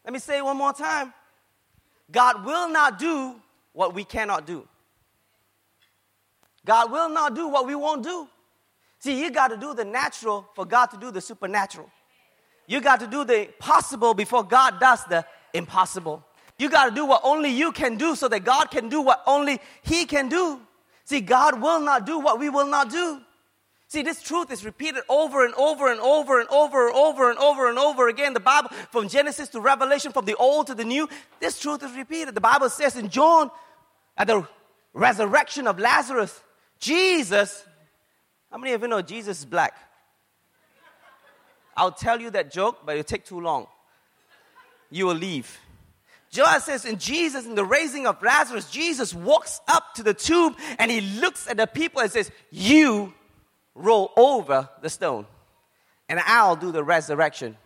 Let 0.07 0.14
me 0.14 0.18
say 0.21 0.38
it 0.38 0.45
one 0.45 0.57
more 0.57 0.73
time. 0.73 1.12
God 2.11 2.47
will 2.47 2.71
not 2.71 2.99
do 2.99 3.35
what 3.75 3.92
we 3.95 4.04
cannot 4.04 4.47
do. 4.47 4.66
God 6.64 6.90
will 6.90 7.11
not 7.11 7.35
do 7.35 7.49
what 7.49 7.66
we 7.66 7.75
won't 7.75 8.02
do. 8.02 8.26
See, 8.99 9.21
you 9.21 9.31
got 9.31 9.49
to 9.49 9.57
do 9.57 9.75
the 9.75 9.85
natural 9.85 10.49
for 10.55 10.64
God 10.64 10.87
to 10.87 10.97
do 10.97 11.11
the 11.11 11.21
supernatural. 11.21 11.90
You 12.67 12.81
got 12.81 13.00
to 13.00 13.07
do 13.07 13.25
the 13.25 13.49
possible 13.59 14.12
before 14.12 14.45
God 14.45 14.81
does 14.81 15.05
the 15.05 15.25
impossible. 15.55 16.25
You 16.59 16.69
got 16.69 16.87
to 16.87 16.95
do 16.95 17.07
what 17.07 17.21
only 17.25 17.50
you 17.50 17.73
can 17.73 17.97
do 17.97 18.17
so 18.17 18.28
that 18.28 18.45
God 18.45 18.71
can 18.71 18.88
do 18.88 19.00
what 19.00 19.23
only 19.26 19.61
He 19.83 20.05
can 20.05 20.28
do. 20.28 20.61
See, 21.05 21.21
God 21.21 21.62
will 21.62 21.81
not 21.81 22.05
do 22.05 22.19
what 22.19 22.38
we 22.38 22.50
will 22.50 22.67
not 22.67 22.90
do. 22.90 23.21
See, 23.87 24.02
this 24.02 24.21
truth 24.21 24.50
is 24.50 24.67
repeated 24.67 25.02
over 25.09 25.47
and 25.47 25.55
over 25.55 25.90
and 25.90 25.99
over 26.00 26.40
and 26.40 26.49
over 26.50 26.88
and 26.88 26.95
over 26.95 27.31
and 27.31 27.38
over 27.38 27.69
and 27.71 27.78
over 27.78 28.09
again. 28.09 28.35
The 28.35 28.40
Bible, 28.40 28.69
from 28.90 29.09
Genesis 29.09 29.49
to 29.50 29.61
Revelation, 29.61 30.12
from 30.12 30.26
the 30.26 30.35
Old 30.35 30.67
to 30.67 30.75
the 30.75 30.85
New, 30.85 31.09
this 31.40 31.59
truth 31.59 31.83
is 31.83 31.97
repeated. 31.97 32.35
The 32.35 32.43
Bible 32.43 32.69
says 32.69 32.97
in 32.97 33.09
John, 33.09 33.50
at 34.19 34.26
the 34.26 34.47
resurrection 34.93 35.67
of 35.67 35.78
Lazarus, 35.78 36.38
Jesus 36.78 37.64
how 38.50 38.59
many 38.59 38.73
of 38.73 38.83
you 38.83 38.88
know 38.88 39.02
Jesus 39.02 39.40
is 39.40 39.45
black? 39.45 39.75
I'll 41.76 41.93
tell 41.93 42.21
you 42.21 42.31
that 42.31 42.50
joke, 42.50 42.81
but 42.85 42.93
it'll 42.93 43.05
take 43.05 43.25
too 43.25 43.40
long. 43.40 43.67
You 44.90 45.07
will 45.07 45.14
leave. 45.14 45.59
John 46.31 46.61
says 46.61 46.85
in 46.85 46.99
Jesus, 46.99 47.47
in 47.47 47.55
the 47.55 47.64
raising 47.64 48.07
of 48.07 48.23
Lazarus, 48.23 48.71
Jesus 48.71 49.14
walks 49.14 49.61
up 49.69 49.95
to 49.95 50.02
the 50.02 50.12
tomb 50.12 50.57
and 50.78 50.90
he 50.90 51.00
looks 51.00 51.49
at 51.49 51.57
the 51.57 51.67
people 51.67 52.02
and 52.02 52.11
says, 52.11 52.31
You 52.50 53.14
roll 53.75 54.12
over 54.17 54.69
the 54.83 54.90
stone, 54.90 55.26
and 56.09 56.21
I'll 56.21 56.57
do 56.57 56.73
the 56.73 56.85
resurrection. 56.85 57.57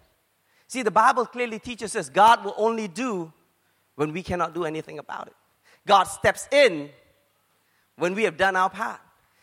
See, 0.69 0.83
the 0.83 0.91
Bible 0.91 1.27
clearly 1.27 1.59
teaches 1.59 1.97
us 1.97 2.09
God 2.09 2.45
will 2.45 2.55
only 2.57 2.89
do 2.89 3.33
when 3.97 4.13
we 4.13 4.23
cannot 4.23 4.55
do 4.55 4.65
anything 4.65 4.99
about 4.99 5.27
it. 5.27 5.35
God 5.87 6.05
steps 6.05 6.49
in 6.53 6.91
when 7.97 8.15
we 8.15 8.25
have 8.25 8.37
done 8.37 8.57
our 8.57 8.71
part. 8.71 9.01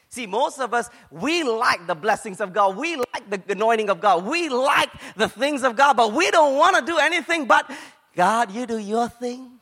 See, 0.10 0.26
most 0.26 0.60
of 0.60 0.74
us, 0.74 0.90
we 1.12 1.44
like 1.44 1.86
the 1.86 1.94
blessings 1.94 2.42
of 2.42 2.52
God. 2.52 2.76
We 2.76 2.96
like 2.96 3.30
the 3.30 3.42
anointing 3.50 3.92
of 3.92 4.02
God. 4.02 4.26
We 4.26 4.50
like 4.50 4.90
the 5.16 5.30
things 5.30 5.64
of 5.64 5.76
God, 5.76 5.98
but 5.98 6.14
we 6.14 6.32
don't 6.32 6.58
want 6.58 6.76
to 6.78 6.82
do 6.82 6.98
anything 6.98 7.46
but, 7.46 7.70
God, 8.16 8.52
you 8.52 8.66
do 8.66 8.80
your 8.80 9.08
thing, 9.08 9.60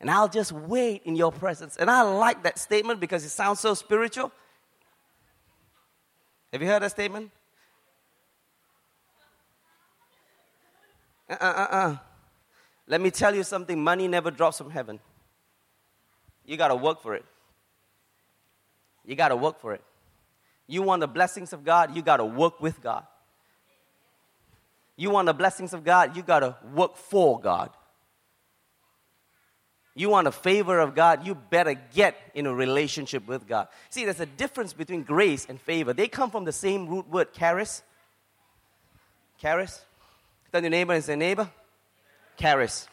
and 0.00 0.10
I'll 0.10 0.28
just 0.28 0.50
wait 0.50 1.02
in 1.04 1.14
your 1.14 1.30
presence. 1.30 1.76
And 1.76 1.88
I 1.88 2.02
like 2.02 2.42
that 2.42 2.58
statement 2.58 2.98
because 2.98 3.24
it 3.24 3.28
sounds 3.28 3.60
so 3.60 3.74
spiritual. 3.74 4.32
Have 6.52 6.60
you 6.60 6.66
heard 6.66 6.82
that 6.82 6.90
statement? 6.90 7.30
Uh 11.28 11.36
uh 11.40 11.44
uh 11.44 11.74
uh. 11.76 11.96
Let 12.88 13.00
me 13.00 13.12
tell 13.12 13.36
you 13.36 13.44
something 13.44 13.80
money 13.80 14.08
never 14.08 14.32
drops 14.32 14.58
from 14.58 14.70
heaven. 14.70 14.98
You 16.44 16.56
got 16.56 16.68
to 16.68 16.76
work 16.76 17.00
for 17.02 17.14
it. 17.14 17.24
You 19.10 19.16
got 19.16 19.30
to 19.30 19.36
work 19.36 19.60
for 19.60 19.74
it. 19.74 19.82
You 20.68 20.82
want 20.82 21.00
the 21.00 21.08
blessings 21.08 21.52
of 21.52 21.64
God, 21.64 21.96
you 21.96 22.00
got 22.00 22.18
to 22.18 22.24
work 22.24 22.60
with 22.60 22.80
God. 22.80 23.04
You 24.96 25.10
want 25.10 25.26
the 25.26 25.34
blessings 25.34 25.72
of 25.72 25.82
God, 25.82 26.16
you 26.16 26.22
got 26.22 26.40
to 26.40 26.54
work 26.72 26.96
for 26.96 27.40
God. 27.40 27.70
You 29.96 30.10
want 30.10 30.28
a 30.28 30.32
favor 30.32 30.78
of 30.78 30.94
God, 30.94 31.26
you 31.26 31.34
better 31.34 31.74
get 31.74 32.16
in 32.34 32.46
a 32.46 32.54
relationship 32.54 33.26
with 33.26 33.48
God. 33.48 33.66
See, 33.88 34.04
there's 34.04 34.20
a 34.20 34.26
difference 34.26 34.72
between 34.72 35.02
grace 35.02 35.44
and 35.48 35.60
favor. 35.60 35.92
They 35.92 36.06
come 36.06 36.30
from 36.30 36.44
the 36.44 36.52
same 36.52 36.86
root 36.86 37.08
word, 37.08 37.32
charis. 37.32 37.82
Charis. 39.40 39.84
Tell 40.52 40.60
your 40.60 40.70
neighbor 40.70 40.92
and 40.92 41.02
say, 41.02 41.16
neighbor, 41.16 41.50
charis. 42.36 42.86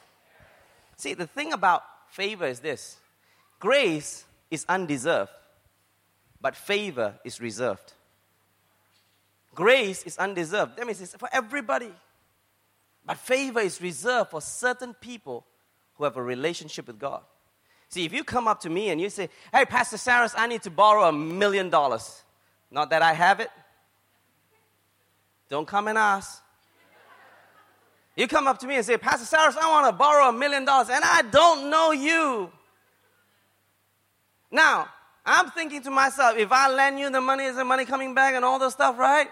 See, 0.96 1.14
the 1.14 1.28
thing 1.28 1.54
about 1.54 1.84
favor 2.10 2.48
is 2.48 2.60
this 2.60 2.98
grace 3.60 4.26
is 4.50 4.66
undeserved 4.68 5.30
but 6.48 6.56
favor 6.56 7.14
is 7.26 7.42
reserved. 7.42 7.92
Grace 9.54 10.04
is 10.04 10.18
undeserved. 10.18 10.78
That 10.78 10.88
means 10.88 11.02
it's 11.02 11.14
for 11.14 11.28
everybody. 11.30 11.92
But 13.06 13.18
favor 13.18 13.60
is 13.60 13.82
reserved 13.82 14.30
for 14.32 14.40
certain 14.40 14.94
people 14.94 15.46
who 15.96 16.06
have 16.06 16.16
a 16.16 16.24
relationship 16.24 16.88
with 16.88 17.00
God. 17.00 17.20
See, 17.90 18.06
if 18.06 18.14
you 18.14 18.24
come 18.24 18.48
up 18.48 18.62
to 18.62 18.70
me 18.70 18.92
and 18.92 19.02
you 19.02 19.10
say, 19.10 19.28
Hey, 19.54 19.66
Pastor 19.66 19.98
Saras, 19.98 20.36
I 20.38 20.48
need 20.48 20.62
to 20.62 20.70
borrow 20.70 21.04
a 21.10 21.12
million 21.12 21.70
dollars. 21.70 22.24
Not 22.72 22.92
that 22.92 23.02
I 23.02 23.12
have 23.12 23.42
it. 23.42 23.50
Don't 25.50 25.68
come 25.68 25.90
and 25.90 25.98
ask. 25.98 26.42
You 28.16 28.26
come 28.30 28.48
up 28.48 28.60
to 28.60 28.68
me 28.68 28.78
and 28.78 28.86
say, 28.86 28.96
Pastor 28.96 29.36
Saras, 29.36 29.58
I 29.58 29.70
want 29.70 29.88
to 29.88 29.92
borrow 29.92 30.30
a 30.30 30.32
million 30.32 30.64
dollars, 30.64 30.88
and 30.90 31.04
I 31.04 31.24
don't 31.24 31.70
know 31.70 31.92
you. 31.92 32.50
Now, 34.50 34.88
I'm 35.28 35.52
thinking 35.52 35.82
to 35.84 35.92
myself, 35.92 36.38
if 36.38 36.54
I 36.54 36.70
lend 36.74 37.00
you 37.00 37.10
the 37.10 37.20
money, 37.20 37.44
is 37.44 37.58
the 37.58 37.66
money 37.66 37.84
coming 37.84 38.16
back 38.16 38.34
and 38.34 38.46
all 38.46 38.60
the 38.60 38.70
stuff, 38.70 38.98
right? 38.98 39.28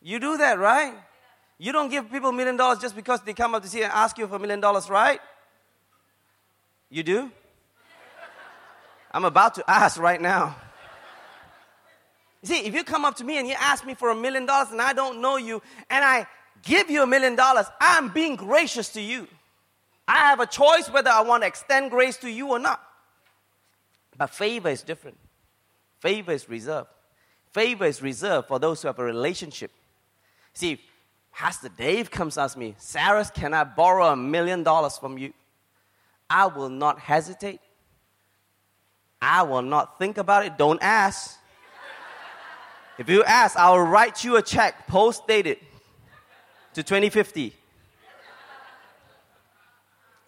You 0.00 0.18
do 0.18 0.38
that, 0.38 0.58
right? 0.58 0.94
You 1.58 1.70
don't 1.70 1.90
give 1.90 2.10
people 2.10 2.30
a 2.30 2.32
million 2.32 2.56
dollars 2.56 2.78
just 2.78 2.96
because 2.96 3.20
they 3.20 3.34
come 3.34 3.54
up 3.54 3.62
to 3.62 3.68
see 3.68 3.82
and 3.82 3.92
ask 3.92 4.16
you 4.16 4.26
for 4.26 4.36
a 4.36 4.38
million 4.38 4.60
dollars, 4.60 4.88
right? 4.88 5.20
You 6.88 7.02
do? 7.02 7.30
I'm 9.12 9.26
about 9.26 9.54
to 9.56 9.70
ask 9.70 10.00
right 10.00 10.20
now. 10.20 10.56
See, 12.42 12.60
if 12.64 12.74
you 12.74 12.82
come 12.82 13.04
up 13.04 13.16
to 13.16 13.24
me 13.24 13.38
and 13.38 13.46
you 13.46 13.54
ask 13.58 13.84
me 13.84 13.92
for 13.92 14.08
a 14.08 14.16
million 14.16 14.46
dollars 14.46 14.72
and 14.72 14.80
I 14.80 14.94
don't 14.94 15.20
know 15.20 15.36
you 15.36 15.62
and 15.90 16.02
I 16.02 16.26
give 16.62 16.88
you 16.90 17.02
a 17.02 17.06
million 17.06 17.36
dollars, 17.36 17.66
I'm 17.80 18.08
being 18.08 18.34
gracious 18.34 18.88
to 18.94 19.00
you. 19.00 19.28
I 20.08 20.16
have 20.28 20.40
a 20.40 20.46
choice 20.46 20.90
whether 20.90 21.10
I 21.10 21.20
want 21.20 21.42
to 21.42 21.46
extend 21.46 21.90
grace 21.90 22.16
to 22.18 22.30
you 22.30 22.48
or 22.48 22.58
not. 22.58 22.82
But 24.22 24.30
favor 24.30 24.68
is 24.68 24.82
different. 24.82 25.18
Favor 25.98 26.30
is 26.30 26.48
reserved. 26.48 26.90
Favor 27.50 27.86
is 27.86 28.00
reserved 28.00 28.46
for 28.46 28.60
those 28.60 28.80
who 28.80 28.86
have 28.86 29.00
a 29.00 29.02
relationship. 29.02 29.72
See, 30.52 30.80
Pastor 31.32 31.68
Dave 31.76 32.08
comes 32.08 32.38
ask 32.38 32.56
me, 32.56 32.76
Sarah, 32.78 33.24
can 33.34 33.52
I 33.52 33.64
borrow 33.64 34.06
a 34.06 34.14
million 34.14 34.62
dollars 34.62 34.96
from 34.96 35.18
you? 35.18 35.32
I 36.30 36.46
will 36.46 36.68
not 36.68 37.00
hesitate. 37.00 37.58
I 39.20 39.42
will 39.42 39.60
not 39.60 39.98
think 39.98 40.18
about 40.18 40.46
it. 40.46 40.56
Don't 40.56 40.80
ask. 40.80 41.36
if 42.98 43.08
you 43.08 43.24
ask, 43.24 43.56
I 43.56 43.70
will 43.72 43.82
write 43.82 44.22
you 44.22 44.36
a 44.36 44.42
check, 44.42 44.86
post 44.86 45.26
dated 45.26 45.58
to 46.74 46.84
2050. 46.84 47.52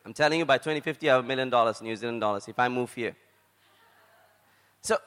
I'm 0.04 0.12
telling 0.12 0.40
you, 0.40 0.44
by 0.44 0.58
2050, 0.58 1.08
I 1.08 1.14
have 1.14 1.24
a 1.24 1.28
million 1.28 1.48
dollars, 1.48 1.80
New 1.80 1.94
Zealand 1.94 2.20
dollars, 2.20 2.48
if 2.48 2.58
I 2.58 2.68
move 2.68 2.92
here. 2.92 3.14
So 4.84 4.98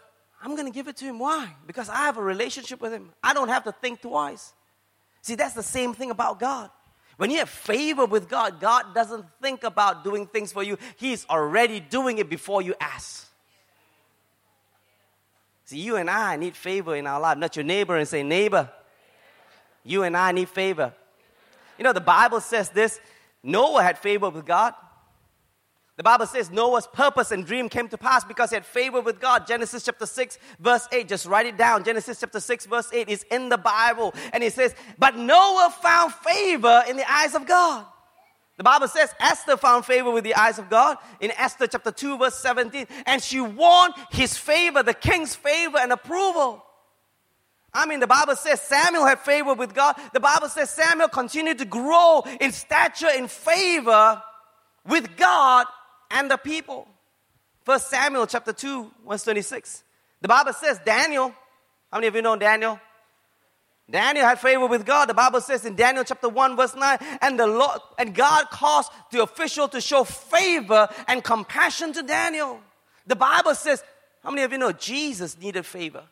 I'm 0.42 0.56
going 0.56 0.66
to 0.66 0.74
give 0.74 0.88
it 0.88 0.98
to 0.98 1.06
him. 1.06 1.20
Why? 1.20 1.48
Because 1.66 1.88
I 1.88 1.98
have 1.98 2.18
a 2.18 2.22
relationship 2.22 2.82
with 2.82 2.92
him. 2.92 3.12
I 3.24 3.34
don't 3.34 3.48
have 3.48 3.64
to 3.64 3.72
think 3.72 4.02
twice. 4.02 4.54
See, 5.22 5.36
that's 5.36 5.54
the 5.54 5.64
same 5.64 5.94
thing 5.94 6.12
about 6.12 6.40
God. 6.40 6.70
When 7.18 7.32
you 7.32 7.38
have 7.40 7.50
favor 7.50 8.06
with 8.06 8.30
God, 8.30 8.60
God 8.60 8.94
doesn't 8.94 9.26
think 9.42 9.64
about 9.64 10.04
doing 10.04 10.28
things 10.28 10.52
for 10.52 10.62
you. 10.62 10.78
He's 10.98 11.26
already 11.30 11.80
doing 11.80 12.18
it 12.18 12.30
before 12.30 12.62
you 12.62 12.76
ask. 12.80 13.28
See, 15.66 15.80
you 15.80 15.96
and 15.98 16.10
I 16.10 16.38
need 16.38 16.56
favor 16.56 16.96
in 16.96 17.08
our 17.08 17.20
life. 17.20 17.38
Not 17.38 17.56
your 17.56 17.66
neighbor 17.66 17.98
and 17.98 18.08
say, 18.08 18.24
neighbor, 18.24 18.70
you 19.84 20.04
and 20.04 20.16
I 20.16 20.32
need 20.32 20.50
favor. 20.50 20.94
You 21.78 21.84
know, 21.84 21.94
the 21.94 22.02
Bible 22.02 22.40
says 22.40 22.70
this 22.70 23.00
Noah 23.44 23.84
had 23.84 23.98
favor 23.98 24.30
with 24.30 24.46
God. 24.46 24.74
The 25.98 26.04
Bible 26.04 26.28
says 26.28 26.52
Noah's 26.52 26.86
purpose 26.86 27.32
and 27.32 27.44
dream 27.44 27.70
came 27.70 27.88
to 27.90 27.98
pass 27.98 28.24
because 28.24 28.52
he 28.52 28.56
had 28.56 28.66
favor 28.66 29.02
with 29.02 29.20
God. 29.20 29.48
Genesis 29.48 29.84
chapter 29.84 30.06
6, 30.06 30.38
verse 30.60 30.88
8. 30.92 31.08
Just 31.08 31.26
write 31.26 31.48
it 31.48 31.58
down. 31.58 31.84
Genesis 31.84 32.20
chapter 32.20 32.40
6, 32.40 32.68
verse 32.68 32.90
8 32.94 33.10
is 33.10 33.26
in 33.32 33.50
the 33.50 33.58
Bible. 33.58 34.14
And 34.32 34.44
it 34.44 34.54
says, 34.54 34.76
But 35.00 35.18
Noah 35.18 35.74
found 35.82 36.14
favor 36.14 36.84
in 36.88 36.98
the 36.98 37.12
eyes 37.12 37.34
of 37.34 37.48
God. 37.48 37.84
The 38.58 38.64
Bible 38.64 38.88
says 38.88 39.14
Esther 39.20 39.58
found 39.58 39.86
favor 39.86 40.12
with 40.12 40.24
the 40.24 40.36
eyes 40.36 40.60
of 40.60 40.70
God 40.70 40.98
in 41.20 41.32
Esther 41.32 41.66
chapter 41.66 41.92
2, 41.92 42.20
verse 42.20 42.36
17. 42.36 42.86
And 43.08 43.22
she 43.22 43.42
won 43.42 43.92
his 44.12 44.38
favor, 44.38 44.84
the 44.84 44.94
king's 44.94 45.36
favor 45.36 45.80
and 45.80 45.92
approval. 45.92 46.64
I 47.74 47.88
mean, 47.88 48.00
the 48.00 48.08
Bible 48.08 48.36
says 48.36 48.62
Samuel 48.62 49.06
had 49.06 49.20
favor 49.20 49.56
with 49.56 49.74
God. 49.74 49.96
The 50.14 50.20
Bible 50.20 50.50
says 50.50 50.70
Samuel 50.70 51.10
continued 51.10 51.58
to 51.58 51.66
grow 51.66 52.24
in 52.40 52.52
stature, 52.52 53.10
in 53.16 53.28
favor 53.28 54.22
with 54.86 55.18
God 55.18 55.66
and 56.12 56.30
the 56.30 56.38
people. 56.38 56.88
First 57.64 57.90
Samuel 57.90 58.28
chapter 58.28 58.54
2, 58.54 58.92
verse 59.08 59.24
26. 59.24 59.84
The 60.22 60.28
Bible 60.28 60.54
says 60.54 60.80
Daniel, 60.86 61.34
how 61.92 61.98
many 61.98 62.08
of 62.08 62.16
you 62.16 62.22
know 62.22 62.36
Daniel? 62.36 62.80
Daniel 63.90 64.26
had 64.26 64.40
favor 64.40 64.68
with 64.68 64.86
God. 64.86 65.08
The 65.08 65.14
Bible 65.14 65.40
says 65.40 65.66
in 65.66 65.76
Daniel 65.76 66.04
chapter 66.04 66.28
1, 66.28 66.58
verse 66.58 66.76
9, 66.76 66.98
and 67.22 67.40
the 67.40 67.48
Lord 67.48 67.80
and 67.98 68.14
God 68.14 68.50
caused 68.50 68.92
the 69.12 69.24
official 69.24 69.68
to 69.70 69.80
show 69.80 70.04
favor 70.04 70.90
and 71.08 71.24
compassion 71.24 71.94
to 71.94 72.04
Daniel. 72.04 72.60
The 73.06 73.16
Bible 73.16 73.56
says, 73.56 73.82
how 74.24 74.32
many 74.32 74.44
of 74.44 74.52
you 74.52 74.58
know 74.58 74.74
Jesus 74.74 75.38
needed 75.40 75.66
favor? 75.66 76.04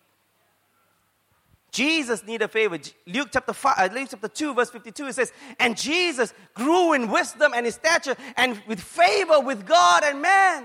Jesus 1.76 2.26
needed 2.26 2.48
favor. 2.52 2.80
Luke 3.06 3.28
chapter, 3.34 3.52
five, 3.52 3.76
uh, 3.78 3.94
Luke 3.94 4.08
chapter 4.10 4.30
2, 4.30 4.54
verse 4.54 4.70
52, 4.70 5.08
it 5.08 5.14
says, 5.14 5.34
And 5.60 5.76
Jesus 5.76 6.34
grew 6.54 6.94
in 6.94 7.12
wisdom 7.12 7.52
and 7.54 7.66
in 7.66 7.72
stature 7.74 8.16
and 8.38 8.62
with 8.66 8.80
favor 8.80 9.42
with 9.42 9.66
God 9.66 10.04
and 10.06 10.22
man. 10.22 10.64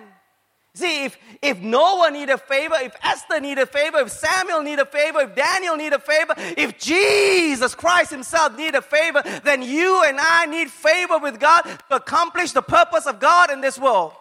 See, 0.73 1.07
if, 1.07 1.19
if 1.43 1.59
Noah 1.59 2.13
needed 2.13 2.35
a 2.35 2.39
favor, 2.39 2.77
if 2.81 2.95
Esther 3.03 3.41
needed 3.41 3.69
favor, 3.71 3.99
if 3.99 4.11
Samuel 4.13 4.63
needed 4.63 4.83
a 4.83 4.87
favor, 4.87 5.23
if 5.23 5.35
Daniel 5.35 5.77
needed 5.77 5.95
a 5.95 5.99
favor, 5.99 6.35
if 6.37 6.79
Jesus 6.79 7.75
Christ 7.75 8.13
Himself 8.13 8.57
needed 8.57 8.83
favor, 8.83 9.21
then 9.43 9.63
you 9.63 10.05
and 10.05 10.17
I 10.21 10.47
need 10.47 10.71
favor 10.71 11.19
with 11.19 11.41
God 11.41 11.63
to 11.63 11.97
accomplish 11.97 12.53
the 12.53 12.63
purpose 12.63 13.07
of 13.07 13.19
God 13.19 13.51
in 13.51 13.61
this 13.61 13.81
world. 13.81 14.13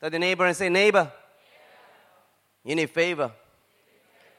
Tell 0.00 0.10
the 0.10 0.18
neighbor 0.18 0.44
and 0.44 0.54
say, 0.54 0.68
Neighbor, 0.68 1.10
you 2.62 2.74
need 2.74 2.90
favor. 2.90 3.32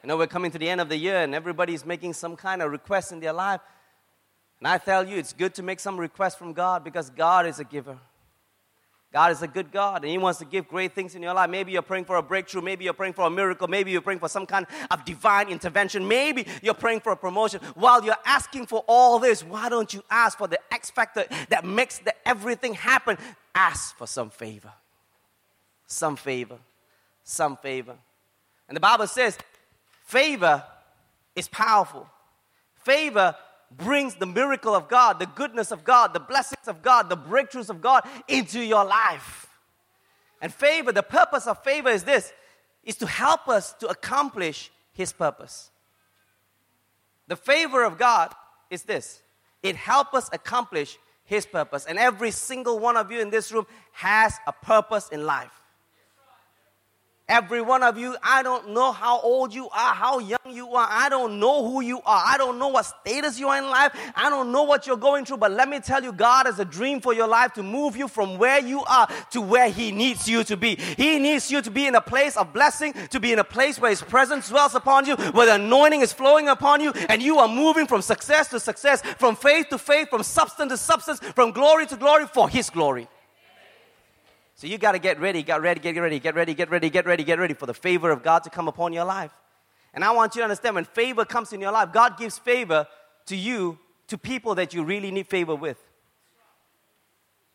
You 0.04 0.08
know, 0.08 0.18
we're 0.18 0.28
coming 0.28 0.52
to 0.52 0.58
the 0.58 0.70
end 0.70 0.82
of 0.82 0.90
the 0.90 0.98
year 0.98 1.18
and 1.18 1.34
everybody's 1.34 1.86
making 1.86 2.14
some 2.14 2.36
kind 2.36 2.62
of 2.62 2.72
request 2.72 3.12
in 3.12 3.20
their 3.20 3.34
life. 3.34 3.62
And 4.60 4.68
I 4.68 4.78
tell 4.78 5.08
you, 5.08 5.18
it's 5.18 5.34
good 5.34 5.54
to 5.56 5.64
make 5.64 5.80
some 5.80 6.00
requests 6.00 6.36
from 6.36 6.54
God 6.54 6.84
because 6.84 7.10
God 7.10 7.46
is 7.46 7.60
a 7.60 7.64
giver. 7.64 7.98
God 9.14 9.32
is 9.32 9.42
a 9.42 9.48
good 9.48 9.72
God 9.72 10.04
and 10.04 10.12
He 10.12 10.18
wants 10.18 10.40
to 10.40 10.46
give 10.46 10.68
great 10.68 10.94
things 10.94 11.16
in 11.16 11.22
your 11.24 11.34
life. 11.34 11.50
Maybe 11.50 11.72
you're 11.72 11.82
praying 11.82 12.06
for 12.06 12.18
a 12.18 12.22
breakthrough. 12.22 12.62
Maybe 12.62 12.84
you're 12.84 12.94
praying 12.94 13.14
for 13.14 13.26
a 13.26 13.30
miracle. 13.30 13.68
Maybe 13.68 13.92
you're 13.92 14.02
praying 14.02 14.20
for 14.20 14.30
some 14.30 14.46
kind 14.46 14.66
of 14.92 15.06
divine 15.06 15.50
intervention. 15.50 16.08
Maybe 16.08 16.46
you're 16.62 16.74
praying 16.74 17.00
for 17.00 17.12
a 17.14 17.18
promotion. 17.18 17.62
While 17.76 18.04
you're 18.04 18.16
asking 18.26 18.68
for 18.68 18.84
all 18.88 19.20
this, 19.20 19.44
why 19.44 19.70
don't 19.70 19.94
you 19.94 20.04
ask 20.10 20.38
for 20.38 20.48
the 20.48 20.60
X 20.72 20.92
factor 20.92 21.26
that 21.50 21.66
makes 21.66 22.00
the 22.00 22.14
everything 22.28 22.74
happen? 22.74 23.18
Ask 23.56 23.98
for 23.98 24.08
some 24.08 24.30
favor. 24.30 24.74
Some 25.88 26.18
favor. 26.18 26.58
Some 27.24 27.58
favor. 27.58 27.96
And 28.68 28.76
the 28.76 28.82
Bible 28.82 29.08
says 29.08 29.38
Favor 30.08 30.64
is 31.36 31.50
powerful. 31.50 32.08
Favor 32.86 33.36
brings 33.70 34.16
the 34.16 34.26
miracle 34.26 34.74
of 34.74 34.88
God, 34.88 35.20
the 35.20 35.26
goodness 35.26 35.70
of 35.70 35.84
God, 35.84 36.14
the 36.14 36.22
blessings 36.22 36.70
of 36.70 36.82
God, 36.82 37.10
the 37.10 37.18
breakthroughs 37.18 37.70
of 37.70 37.82
God 37.82 38.08
into 38.30 38.62
your 38.62 38.86
life. 38.86 39.50
And 40.42 40.54
favor, 40.54 40.94
the 40.94 41.04
purpose 41.04 41.46
of 41.46 41.62
favor 41.62 41.90
is 41.90 42.06
this 42.06 42.32
is 42.86 42.96
to 42.96 43.06
help 43.06 43.50
us 43.50 43.74
to 43.74 43.88
accomplish 43.90 44.72
his 44.94 45.12
purpose. 45.12 45.72
The 47.28 47.36
favor 47.36 47.84
of 47.84 47.98
God 47.98 48.34
is 48.70 48.84
this. 48.84 49.22
It 49.62 49.76
helps 49.76 50.14
us 50.14 50.30
accomplish 50.32 50.98
his 51.26 51.46
purpose. 51.46 51.86
And 51.86 52.00
every 52.00 52.32
single 52.32 52.80
one 52.80 52.96
of 52.96 53.12
you 53.12 53.20
in 53.20 53.30
this 53.30 53.52
room 53.52 53.68
has 53.92 54.38
a 54.48 54.54
purpose 54.54 55.10
in 55.10 55.26
life. 55.26 55.52
Every 57.30 57.60
one 57.60 57.84
of 57.84 57.98
you, 57.98 58.16
I 58.24 58.42
don't 58.42 58.70
know 58.70 58.94
how 58.94 59.20
old 59.20 59.54
you 59.54 59.66
are, 59.66 59.94
how 59.94 60.20
young 60.20 60.40
you 60.50 60.74
are. 60.76 60.88
I 60.90 61.10
don't 61.10 61.42
know 61.42 61.70
who 61.70 61.82
you 61.82 61.98
are. 62.06 62.24
I 62.26 62.38
don't 62.38 62.58
know 62.58 62.70
what 62.70 62.86
status 62.86 63.38
you 63.38 63.50
are 63.50 63.58
in 63.58 63.66
life. 63.70 63.92
I 64.16 64.30
don't 64.30 64.54
know 64.54 64.64
what 64.64 64.88
you're 64.88 64.96
going 64.96 65.26
through. 65.26 65.38
But 65.38 65.52
let 65.52 65.68
me 65.68 65.82
tell 65.82 66.02
you, 66.02 66.14
God 66.14 66.46
has 66.46 66.58
a 66.60 66.64
dream 66.64 67.02
for 67.02 67.14
your 67.14 67.28
life 67.28 67.52
to 67.56 67.64
move 67.64 67.98
you 67.98 68.08
from 68.08 68.38
where 68.38 68.62
you 68.62 68.82
are 68.86 69.10
to 69.32 69.42
where 69.42 69.70
He 69.70 69.92
needs 69.92 70.30
you 70.30 70.46
to 70.46 70.56
be. 70.56 70.76
He 70.76 71.20
needs 71.20 71.52
you 71.52 71.62
to 71.62 71.70
be 71.70 71.86
in 71.86 71.96
a 71.96 72.02
place 72.02 72.38
of 72.38 72.54
blessing, 72.54 72.94
to 73.10 73.20
be 73.20 73.34
in 73.34 73.40
a 73.40 73.44
place 73.44 73.78
where 73.78 73.90
His 73.90 74.02
presence 74.02 74.48
dwells 74.48 74.74
upon 74.74 75.06
you, 75.06 75.18
where 75.18 75.48
the 75.48 75.56
anointing 75.56 76.00
is 76.00 76.14
flowing 76.14 76.48
upon 76.48 76.80
you, 76.80 76.94
and 77.10 77.22
you 77.22 77.40
are 77.40 77.50
moving 77.50 77.88
from 77.88 78.02
success 78.02 78.48
to 78.50 78.60
success, 78.62 79.02
from 79.02 79.36
faith 79.36 79.68
to 79.72 79.78
faith, 79.78 80.10
from 80.10 80.24
substance 80.24 80.72
to 80.72 80.78
substance, 80.78 81.20
from 81.20 81.52
glory 81.52 81.88
to 81.88 81.98
glory 81.98 82.26
for 82.26 82.48
His 82.48 82.70
glory. 82.70 83.10
So 84.58 84.66
you 84.66 84.80
got 84.80 84.94
to 84.94 85.00
get 85.00 85.20
ready, 85.20 85.44
get 85.44 85.62
ready, 85.62 85.80
get 85.80 85.96
ready, 85.96 86.20
get 86.20 86.36
ready, 86.36 86.56
get 86.56 86.72
ready, 86.72 86.90
get 86.90 87.06
ready, 87.06 87.24
get 87.24 87.38
ready 87.38 87.54
for 87.54 87.68
the 87.68 87.76
favor 87.76 88.10
of 88.10 88.24
God 88.24 88.44
to 88.44 88.50
come 88.50 88.68
upon 88.68 88.92
your 88.92 89.06
life. 89.06 89.32
And 89.94 90.04
I 90.04 90.12
want 90.12 90.34
you 90.34 90.40
to 90.40 90.46
understand 90.46 90.74
when 90.74 90.84
favor 90.84 91.26
comes 91.26 91.54
in 91.54 91.62
your 91.62 91.72
life, 91.72 91.94
God 91.94 92.18
gives 92.18 92.40
favor 92.40 92.88
to 93.28 93.36
you, 93.36 93.78
to 94.08 94.18
people 94.18 94.56
that 94.56 94.74
you 94.74 94.84
really 94.84 95.12
need 95.12 95.28
favor 95.28 95.56
with. 95.56 95.78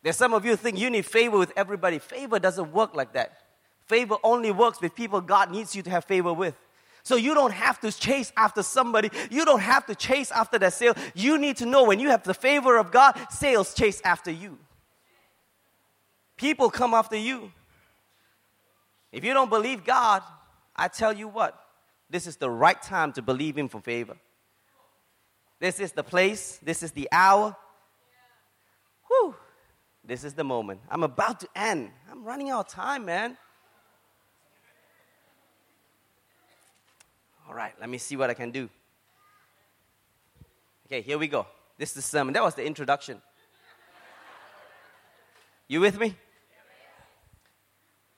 There's 0.01 0.15
some 0.15 0.33
of 0.33 0.45
you 0.45 0.55
think 0.55 0.79
you 0.79 0.89
need 0.89 1.05
favor 1.05 1.37
with 1.37 1.51
everybody. 1.57 1.99
Favor 1.99 2.39
doesn't 2.39 2.71
work 2.71 2.95
like 2.95 3.13
that. 3.13 3.37
Favor 3.85 4.15
only 4.23 4.51
works 4.51 4.79
with 4.79 4.95
people 4.95 5.19
God 5.19 5.51
needs 5.51 5.75
you 5.75 5.83
to 5.83 5.89
have 5.89 6.05
favor 6.05 6.31
with. 6.31 6.55
So 7.03 7.17
you 7.17 7.33
don't 7.33 7.51
have 7.51 7.81
to 7.81 7.91
chase 7.91 8.31
after 8.37 8.63
somebody. 8.63 9.09
You 9.29 9.43
don't 9.43 9.59
have 9.59 9.85
to 9.87 9.95
chase 9.95 10.31
after 10.31 10.57
that 10.59 10.71
sale. 10.71 10.93
You 11.15 11.37
need 11.37 11.57
to 11.57 11.65
know 11.65 11.83
when 11.83 11.99
you 11.99 12.09
have 12.11 12.23
the 12.23 12.33
favor 12.33 12.77
of 12.77 12.91
God, 12.91 13.19
sales 13.29 13.73
chase 13.73 14.01
after 14.05 14.31
you. 14.31 14.57
People 16.43 16.69
come 16.69 16.93
after 16.93 17.15
you. 17.15 17.53
If 19.13 19.23
you 19.23 19.33
don't 19.33 19.49
believe 19.49 19.85
God, 19.85 20.21
I 20.75 20.89
tell 20.89 21.13
you 21.13 21.29
what, 21.29 21.57
this 22.09 22.27
is 22.27 22.35
the 22.35 22.49
right 22.49 22.81
time 22.81 23.13
to 23.13 23.21
believe 23.21 23.57
Him 23.57 23.69
for 23.69 23.79
favor. 23.79 24.17
This 25.61 25.79
is 25.79 25.93
the 25.93 26.03
place, 26.03 26.59
this 26.61 26.83
is 26.83 26.91
the 26.91 27.07
hour. 27.13 27.55
Whew, 29.07 29.33
this 30.03 30.25
is 30.25 30.33
the 30.33 30.43
moment. 30.43 30.81
I'm 30.89 31.03
about 31.03 31.39
to 31.39 31.47
end. 31.55 31.91
I'm 32.11 32.25
running 32.25 32.49
out 32.49 32.65
of 32.65 32.73
time, 32.73 33.05
man. 33.05 33.37
All 37.47 37.55
right, 37.55 37.71
let 37.79 37.89
me 37.89 37.97
see 37.97 38.17
what 38.17 38.29
I 38.29 38.33
can 38.33 38.51
do. 38.51 38.69
Okay, 40.87 40.99
here 40.99 41.17
we 41.17 41.29
go. 41.29 41.47
This 41.77 41.91
is 41.91 41.95
the 41.95 42.01
sermon. 42.01 42.33
That 42.33 42.43
was 42.43 42.55
the 42.55 42.65
introduction. 42.65 43.21
You 45.69 45.79
with 45.79 45.97
me? 45.97 46.17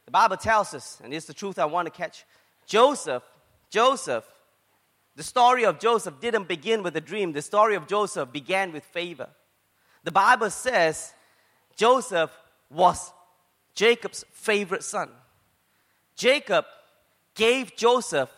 The 0.05 0.11
Bible 0.11 0.37
tells 0.37 0.73
us, 0.73 0.99
and 1.03 1.13
it's 1.13 1.25
the 1.25 1.33
truth 1.33 1.57
I 1.57 1.65
want 1.65 1.87
to 1.87 1.91
catch. 1.91 2.25
Joseph, 2.67 3.23
Joseph, 3.69 4.23
the 5.15 5.23
story 5.23 5.65
of 5.65 5.79
Joseph 5.79 6.19
didn't 6.19 6.47
begin 6.47 6.83
with 6.83 6.95
a 6.95 7.01
dream. 7.01 7.31
The 7.31 7.41
story 7.41 7.75
of 7.75 7.87
Joseph 7.87 8.31
began 8.31 8.71
with 8.71 8.83
favor. 8.83 9.29
The 10.03 10.11
Bible 10.11 10.49
says 10.49 11.13
Joseph 11.75 12.31
was 12.69 13.11
Jacob's 13.73 14.25
favorite 14.31 14.83
son. 14.83 15.09
Jacob 16.15 16.65
gave 17.33 17.75
Joseph 17.75 18.29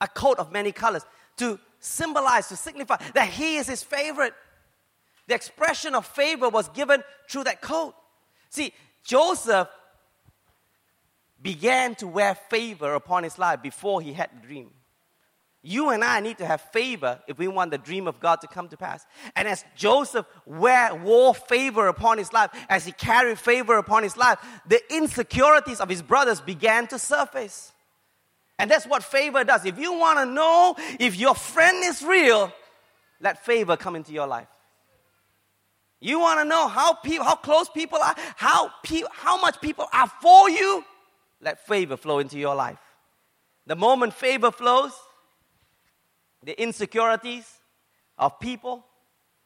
a 0.00 0.08
coat 0.08 0.38
of 0.38 0.52
many 0.52 0.72
colors 0.72 1.04
to 1.36 1.58
symbolize, 1.80 2.48
to 2.48 2.56
signify 2.56 2.96
that 3.14 3.28
he 3.28 3.56
is 3.56 3.66
his 3.66 3.82
favorite. 3.82 4.34
The 5.28 5.34
expression 5.34 5.94
of 5.94 6.06
favor 6.06 6.48
was 6.48 6.68
given 6.70 7.02
through 7.28 7.44
that 7.44 7.60
coat. 7.60 7.94
See, 8.50 8.72
Joseph 9.04 9.68
began 11.42 11.94
to 11.96 12.06
wear 12.06 12.34
favor 12.34 12.94
upon 12.94 13.24
his 13.24 13.38
life 13.38 13.62
before 13.62 14.00
he 14.00 14.12
had 14.12 14.30
the 14.34 14.46
dream. 14.46 14.70
You 15.64 15.90
and 15.90 16.02
I 16.02 16.18
need 16.20 16.38
to 16.38 16.46
have 16.46 16.60
favor 16.60 17.20
if 17.28 17.38
we 17.38 17.46
want 17.46 17.70
the 17.70 17.78
dream 17.78 18.08
of 18.08 18.18
God 18.18 18.40
to 18.40 18.48
come 18.48 18.68
to 18.68 18.76
pass. 18.76 19.06
And 19.36 19.46
as 19.46 19.64
Joseph 19.76 20.26
wear, 20.44 20.92
wore 20.92 21.34
favor 21.34 21.86
upon 21.86 22.18
his 22.18 22.32
life, 22.32 22.50
as 22.68 22.84
he 22.84 22.90
carried 22.90 23.38
favor 23.38 23.78
upon 23.78 24.02
his 24.02 24.16
life, 24.16 24.38
the 24.66 24.80
insecurities 24.92 25.80
of 25.80 25.88
his 25.88 26.02
brothers 26.02 26.40
began 26.40 26.88
to 26.88 26.98
surface. 26.98 27.72
And 28.58 28.68
that's 28.68 28.86
what 28.86 29.04
favor 29.04 29.44
does. 29.44 29.64
If 29.64 29.78
you 29.78 29.92
want 29.92 30.18
to 30.18 30.26
know 30.26 30.74
if 30.98 31.16
your 31.16 31.36
friend 31.36 31.84
is 31.84 32.02
real, 32.02 32.52
let 33.20 33.44
favor 33.44 33.76
come 33.76 33.94
into 33.94 34.12
your 34.12 34.26
life. 34.26 34.48
You 36.00 36.18
want 36.18 36.40
to 36.40 36.44
know 36.44 36.66
how, 36.66 36.98
how 37.04 37.36
close 37.36 37.68
people 37.68 37.98
are, 37.98 38.16
how, 38.34 38.72
pe- 38.82 39.04
how 39.12 39.40
much 39.40 39.60
people 39.60 39.86
are 39.92 40.08
for 40.20 40.50
you? 40.50 40.84
Let 41.42 41.66
favor 41.66 41.96
flow 41.96 42.20
into 42.20 42.38
your 42.38 42.54
life. 42.54 42.78
The 43.66 43.76
moment 43.76 44.14
favor 44.14 44.50
flows, 44.50 44.92
the 46.42 46.60
insecurities 46.60 47.46
of 48.16 48.40
people 48.40 48.84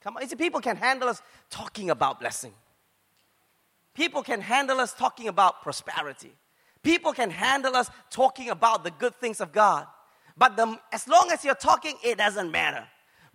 come 0.03 0.17
on. 0.17 0.23
You 0.23 0.29
see, 0.29 0.37
people 0.37 0.61
can 0.61 0.77
handle 0.77 1.09
us 1.09 1.21
talking 1.51 1.91
about 1.91 2.21
blessing. 2.21 2.53
People 3.95 4.23
can 4.23 4.41
handle 4.41 4.79
us 4.79 4.93
talking 4.93 5.27
about 5.27 5.63
prosperity. 5.63 6.33
People 6.83 7.13
can 7.13 7.31
handle 7.31 7.75
us 7.75 7.91
talking 8.11 8.51
about 8.51 8.85
the 8.85 8.91
good 8.91 9.15
things 9.17 9.41
of 9.41 9.53
God. 9.53 9.87
But 10.37 10.57
the, 10.57 10.79
as 10.93 11.09
long 11.09 11.31
as 11.33 11.45
you're 11.45 11.55
talking, 11.55 11.95
it 12.05 12.19
doesn't 12.19 12.51
matter. 12.53 12.87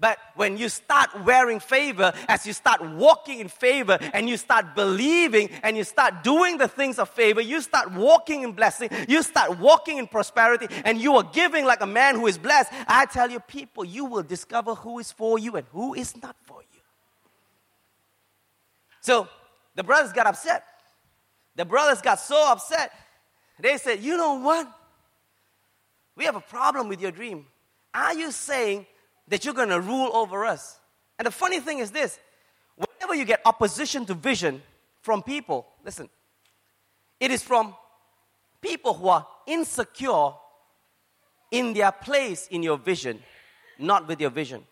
But 0.02 0.18
when 0.34 0.58
you 0.58 0.68
start 0.68 1.12
wearing 1.24 1.60
favor, 1.60 2.12
as 2.28 2.48
you 2.48 2.54
start 2.54 2.84
walking 2.84 3.38
in 3.38 3.48
favor, 3.48 4.00
and 4.14 4.28
you 4.28 4.36
start 4.36 4.74
believing, 4.76 5.52
and 5.62 5.78
you 5.78 5.84
start 5.84 6.24
doing 6.24 6.58
the 6.58 6.68
things 6.68 6.98
of 6.98 7.08
favor, 7.08 7.40
you 7.40 7.62
start 7.62 7.92
walking 7.92 8.42
in 8.42 8.54
blessing, 8.54 8.90
you 9.08 9.22
start 9.22 9.60
walking 9.60 10.00
in 10.00 10.08
prosperity, 10.08 10.66
and 10.86 11.00
you 11.00 11.18
are 11.18 11.30
giving 11.32 11.66
like 11.66 11.82
a 11.82 11.86
man 11.86 12.16
who 12.16 12.26
is 12.26 12.40
blessed. 12.40 12.74
I 12.88 13.06
tell 13.06 13.30
you, 13.30 13.40
people, 13.42 13.86
you 13.86 14.06
will 14.06 14.24
discover 14.24 14.74
who 14.74 14.98
is 14.98 15.12
for 15.12 15.38
you 15.38 15.56
and 15.56 15.68
who 15.72 15.94
is 15.94 16.20
not 16.20 16.36
for 16.46 16.64
you. 16.64 16.82
So 19.02 19.28
the 19.76 19.84
brothers 19.84 20.14
got 20.14 20.26
upset. 20.26 20.64
The 21.56 21.66
brothers 21.66 22.02
got 22.02 22.20
so 22.20 22.52
upset. 22.52 22.92
They 23.60 23.78
said, 23.78 24.02
You 24.02 24.18
know 24.18 24.40
what? 24.40 24.68
We 26.16 26.26
have 26.26 26.36
a 26.36 26.42
problem 26.42 26.88
with 26.88 27.02
your 27.02 27.12
dream. 27.12 27.46
Are 27.94 28.16
you 28.16 28.32
saying 28.32 28.88
that 29.32 29.46
you're 29.46 29.54
going 29.54 29.70
to 29.70 29.80
rule 29.80 30.12
over 30.14 30.46
us. 30.46 30.78
And 31.18 31.26
the 31.26 31.32
funny 31.32 31.60
thing 31.60 31.80
is 31.80 31.90
this 31.90 32.20
whenever 32.76 33.16
you 33.16 33.26
get 33.26 33.42
opposition 33.46 34.06
to 34.06 34.14
vision 34.14 34.62
from 35.02 35.24
people, 35.24 35.66
listen, 35.84 36.10
it 37.20 37.32
is 37.32 37.42
from 37.42 37.74
people 38.62 38.94
who 38.94 39.08
are 39.08 39.26
insecure 39.48 40.34
in 41.50 41.74
their 41.74 41.92
place 41.92 42.48
in 42.52 42.62
your 42.62 42.78
vision, 42.78 43.20
not 43.80 44.08
with 44.08 44.20
your 44.20 44.30
vision. 44.30 44.64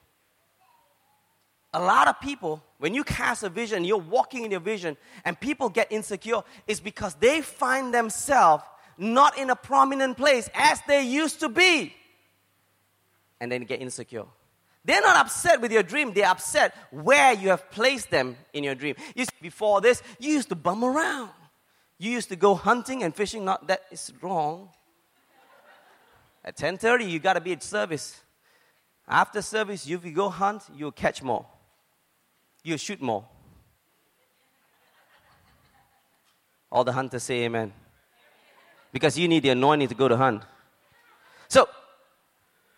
A 1.74 1.80
lot 1.80 2.08
of 2.08 2.19
people, 2.19 2.62
when 2.80 2.93
you 2.93 3.04
cast 3.04 3.43
a 3.43 3.50
vision, 3.50 3.86
you're 3.86 3.98
walking 3.98 4.43
in 4.43 4.52
your 4.52 4.60
vision, 4.60 4.98
and 5.24 5.39
people 5.39 5.69
get 5.69 5.91
insecure, 5.91 6.41
is 6.67 6.80
because 6.80 7.13
they 7.15 7.41
find 7.41 7.93
themselves 7.93 8.63
not 8.98 9.38
in 9.38 9.52
a 9.52 9.56
prominent 9.56 10.17
place 10.17 10.50
as 10.54 10.82
they 10.88 11.04
used 11.04 11.39
to 11.41 11.48
be. 11.48 11.93
And 13.39 13.52
then 13.52 13.63
get 13.63 13.82
insecure. 13.82 14.26
They're 14.89 15.02
not 15.02 15.17
upset 15.17 15.62
with 15.62 15.71
your 15.71 15.84
dream, 15.84 16.13
they're 16.13 16.25
upset 16.25 16.73
where 16.89 17.32
you 17.34 17.49
have 17.49 17.69
placed 17.69 18.10
them 18.10 18.36
in 18.54 18.63
your 18.63 18.73
dream. 18.73 18.95
You 19.13 19.25
see, 19.25 19.32
before 19.39 19.82
this, 19.82 20.02
you 20.17 20.32
used 20.32 20.49
to 20.49 20.56
bum 20.56 20.84
around. 20.84 21.30
You 21.99 22.10
used 22.10 22.30
to 22.30 22.36
go 22.36 22.56
hunting 22.56 23.04
and 23.04 23.13
fishing, 23.13 23.45
not 23.45 23.67
that 23.67 23.84
is 23.91 24.12
wrong. 24.19 24.69
At 26.43 26.58
10:30, 26.58 27.08
you 27.08 27.19
gotta 27.19 27.39
be 27.39 27.52
at 27.52 27.62
service. 27.62 28.19
After 29.08 29.43
service, 29.43 29.88
if 29.88 30.04
you 30.04 30.12
go 30.12 30.28
hunt, 30.28 30.63
you'll 30.75 30.91
catch 30.91 31.21
more. 31.21 31.45
You'll 32.63 32.80
shoot 32.80 32.99
more. 32.99 33.28
All 36.71 36.84
the 36.84 36.93
hunters 36.93 37.21
say 37.21 37.43
amen. 37.43 37.73
Because 38.91 39.19
you 39.19 39.28
need 39.28 39.43
the 39.43 39.49
anointing 39.49 39.89
to 39.89 39.93
go 39.93 40.08
to 40.08 40.17
hunt. 40.17 40.41
So 41.47 41.69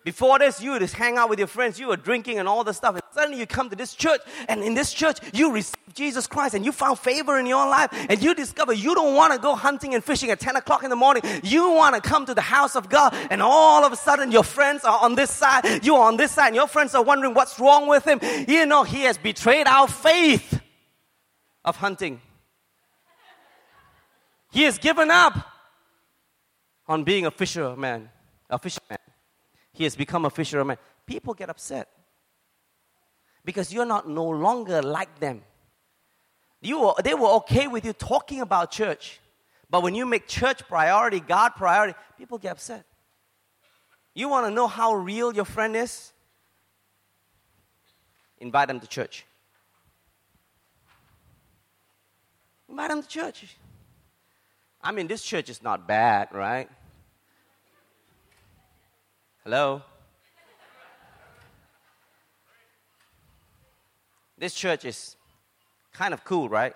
before 0.03 0.39
this, 0.39 0.61
you 0.61 0.77
just 0.79 0.95
hang 0.95 1.17
out 1.17 1.29
with 1.29 1.37
your 1.37 1.47
friends, 1.47 1.79
you 1.79 1.87
were 1.87 1.97
drinking 1.97 2.39
and 2.39 2.47
all 2.47 2.63
the 2.63 2.73
stuff. 2.73 2.95
And 2.95 3.03
suddenly 3.11 3.37
you 3.37 3.45
come 3.45 3.69
to 3.69 3.75
this 3.75 3.93
church, 3.93 4.21
and 4.49 4.63
in 4.63 4.73
this 4.73 4.91
church, 4.91 5.19
you 5.33 5.51
receive 5.51 5.75
Jesus 5.93 6.25
Christ 6.25 6.55
and 6.55 6.65
you 6.65 6.71
found 6.71 6.97
favor 6.97 7.37
in 7.37 7.45
your 7.45 7.67
life. 7.67 7.89
And 8.09 8.21
you 8.21 8.33
discover 8.33 8.73
you 8.73 8.95
don't 8.95 9.15
want 9.15 9.33
to 9.33 9.39
go 9.39 9.53
hunting 9.53 9.93
and 9.93 10.03
fishing 10.03 10.31
at 10.31 10.39
10 10.39 10.55
o'clock 10.55 10.83
in 10.83 10.89
the 10.89 10.95
morning. 10.95 11.21
You 11.43 11.71
want 11.71 11.95
to 11.95 12.01
come 12.01 12.25
to 12.25 12.33
the 12.33 12.41
house 12.41 12.75
of 12.75 12.89
God. 12.89 13.13
And 13.29 13.41
all 13.41 13.85
of 13.85 13.93
a 13.93 13.95
sudden, 13.95 14.31
your 14.31 14.43
friends 14.43 14.83
are 14.83 14.99
on 15.03 15.13
this 15.13 15.29
side, 15.29 15.85
you're 15.85 16.01
on 16.01 16.17
this 16.17 16.31
side, 16.31 16.47
and 16.47 16.55
your 16.55 16.67
friends 16.67 16.95
are 16.95 17.03
wondering 17.03 17.35
what's 17.35 17.59
wrong 17.59 17.87
with 17.87 18.07
him. 18.07 18.19
You 18.47 18.65
know, 18.65 18.83
he 18.83 19.01
has 19.01 19.17
betrayed 19.17 19.67
our 19.67 19.87
faith 19.87 20.61
of 21.63 21.75
hunting. 21.75 22.21
He 24.51 24.63
has 24.63 24.79
given 24.79 25.11
up 25.11 25.37
on 26.87 27.03
being 27.03 27.25
a 27.25 27.31
fisherman, 27.31 28.09
a 28.49 28.57
fisherman 28.57 28.97
he 29.81 29.85
has 29.85 29.95
become 29.95 30.25
a 30.25 30.29
fisherman. 30.29 30.77
People 31.07 31.33
get 31.33 31.49
upset 31.49 31.89
because 33.43 33.73
you're 33.73 33.83
not 33.83 34.07
no 34.07 34.29
longer 34.29 34.79
like 34.79 35.19
them. 35.19 35.41
You 36.61 36.81
were, 36.81 36.93
they 37.03 37.15
were 37.15 37.29
okay 37.37 37.65
with 37.65 37.83
you 37.83 37.93
talking 37.93 38.41
about 38.41 38.69
church, 38.69 39.19
but 39.71 39.81
when 39.81 39.95
you 39.95 40.05
make 40.05 40.27
church 40.27 40.67
priority, 40.67 41.19
God 41.19 41.55
priority, 41.55 41.97
people 42.15 42.37
get 42.37 42.51
upset. 42.51 42.85
You 44.13 44.29
want 44.29 44.45
to 44.45 44.51
know 44.51 44.67
how 44.67 44.93
real 44.93 45.33
your 45.33 45.45
friend 45.45 45.75
is? 45.75 46.13
Invite 48.37 48.67
them 48.67 48.79
to 48.81 48.87
church. 48.87 49.25
Invite 52.69 52.89
them 52.89 53.01
to 53.01 53.07
church. 53.07 53.57
I 54.79 54.91
mean, 54.91 55.07
this 55.07 55.23
church 55.23 55.49
is 55.49 55.63
not 55.63 55.87
bad, 55.87 56.27
right? 56.31 56.69
Hello? 59.43 59.81
This 64.37 64.53
church 64.53 64.85
is 64.85 65.15
kind 65.93 66.13
of 66.13 66.23
cool, 66.23 66.47
right? 66.47 66.75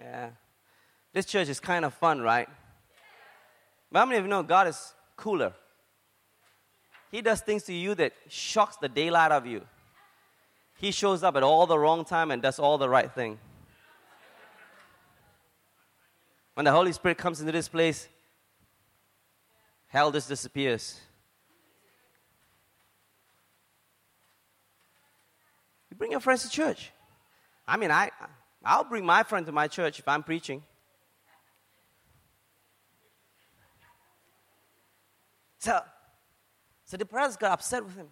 Yeah. 0.00 0.30
This 1.12 1.26
church 1.26 1.48
is 1.48 1.60
kind 1.60 1.84
of 1.84 1.94
fun, 1.94 2.20
right? 2.20 2.48
But 3.90 4.00
how 4.00 4.06
many 4.06 4.18
of 4.18 4.24
you 4.24 4.30
know 4.30 4.42
God 4.42 4.66
is 4.66 4.94
cooler? 5.16 5.52
He 7.12 7.22
does 7.22 7.40
things 7.40 7.62
to 7.64 7.72
you 7.72 7.94
that 7.94 8.12
shocks 8.28 8.76
the 8.76 8.88
daylight 8.88 9.30
of 9.30 9.46
you. 9.46 9.62
He 10.76 10.90
shows 10.90 11.22
up 11.22 11.36
at 11.36 11.42
all 11.42 11.66
the 11.66 11.78
wrong 11.78 12.04
time 12.04 12.32
and 12.32 12.42
does 12.42 12.58
all 12.58 12.78
the 12.78 12.88
right 12.88 13.10
thing. 13.10 13.38
When 16.54 16.64
the 16.64 16.72
Holy 16.72 16.92
Spirit 16.92 17.16
comes 17.16 17.40
into 17.40 17.52
this 17.52 17.68
place, 17.68 18.08
hell 19.88 20.12
just 20.12 20.28
disappears. 20.28 21.00
You 25.90 25.96
bring 25.96 26.12
your 26.12 26.20
friends 26.20 26.42
to 26.42 26.50
church. 26.50 26.92
I 27.66 27.76
mean, 27.76 27.90
I, 27.90 28.10
I'll 28.64 28.84
bring 28.84 29.04
my 29.04 29.22
friend 29.22 29.44
to 29.46 29.52
my 29.52 29.68
church 29.68 29.98
if 29.98 30.06
I'm 30.06 30.22
preaching. 30.22 30.62
So, 35.58 35.80
so 36.84 36.96
the 36.96 37.04
brothers 37.04 37.36
got 37.36 37.52
upset 37.52 37.84
with 37.84 37.96
him. 37.96 38.08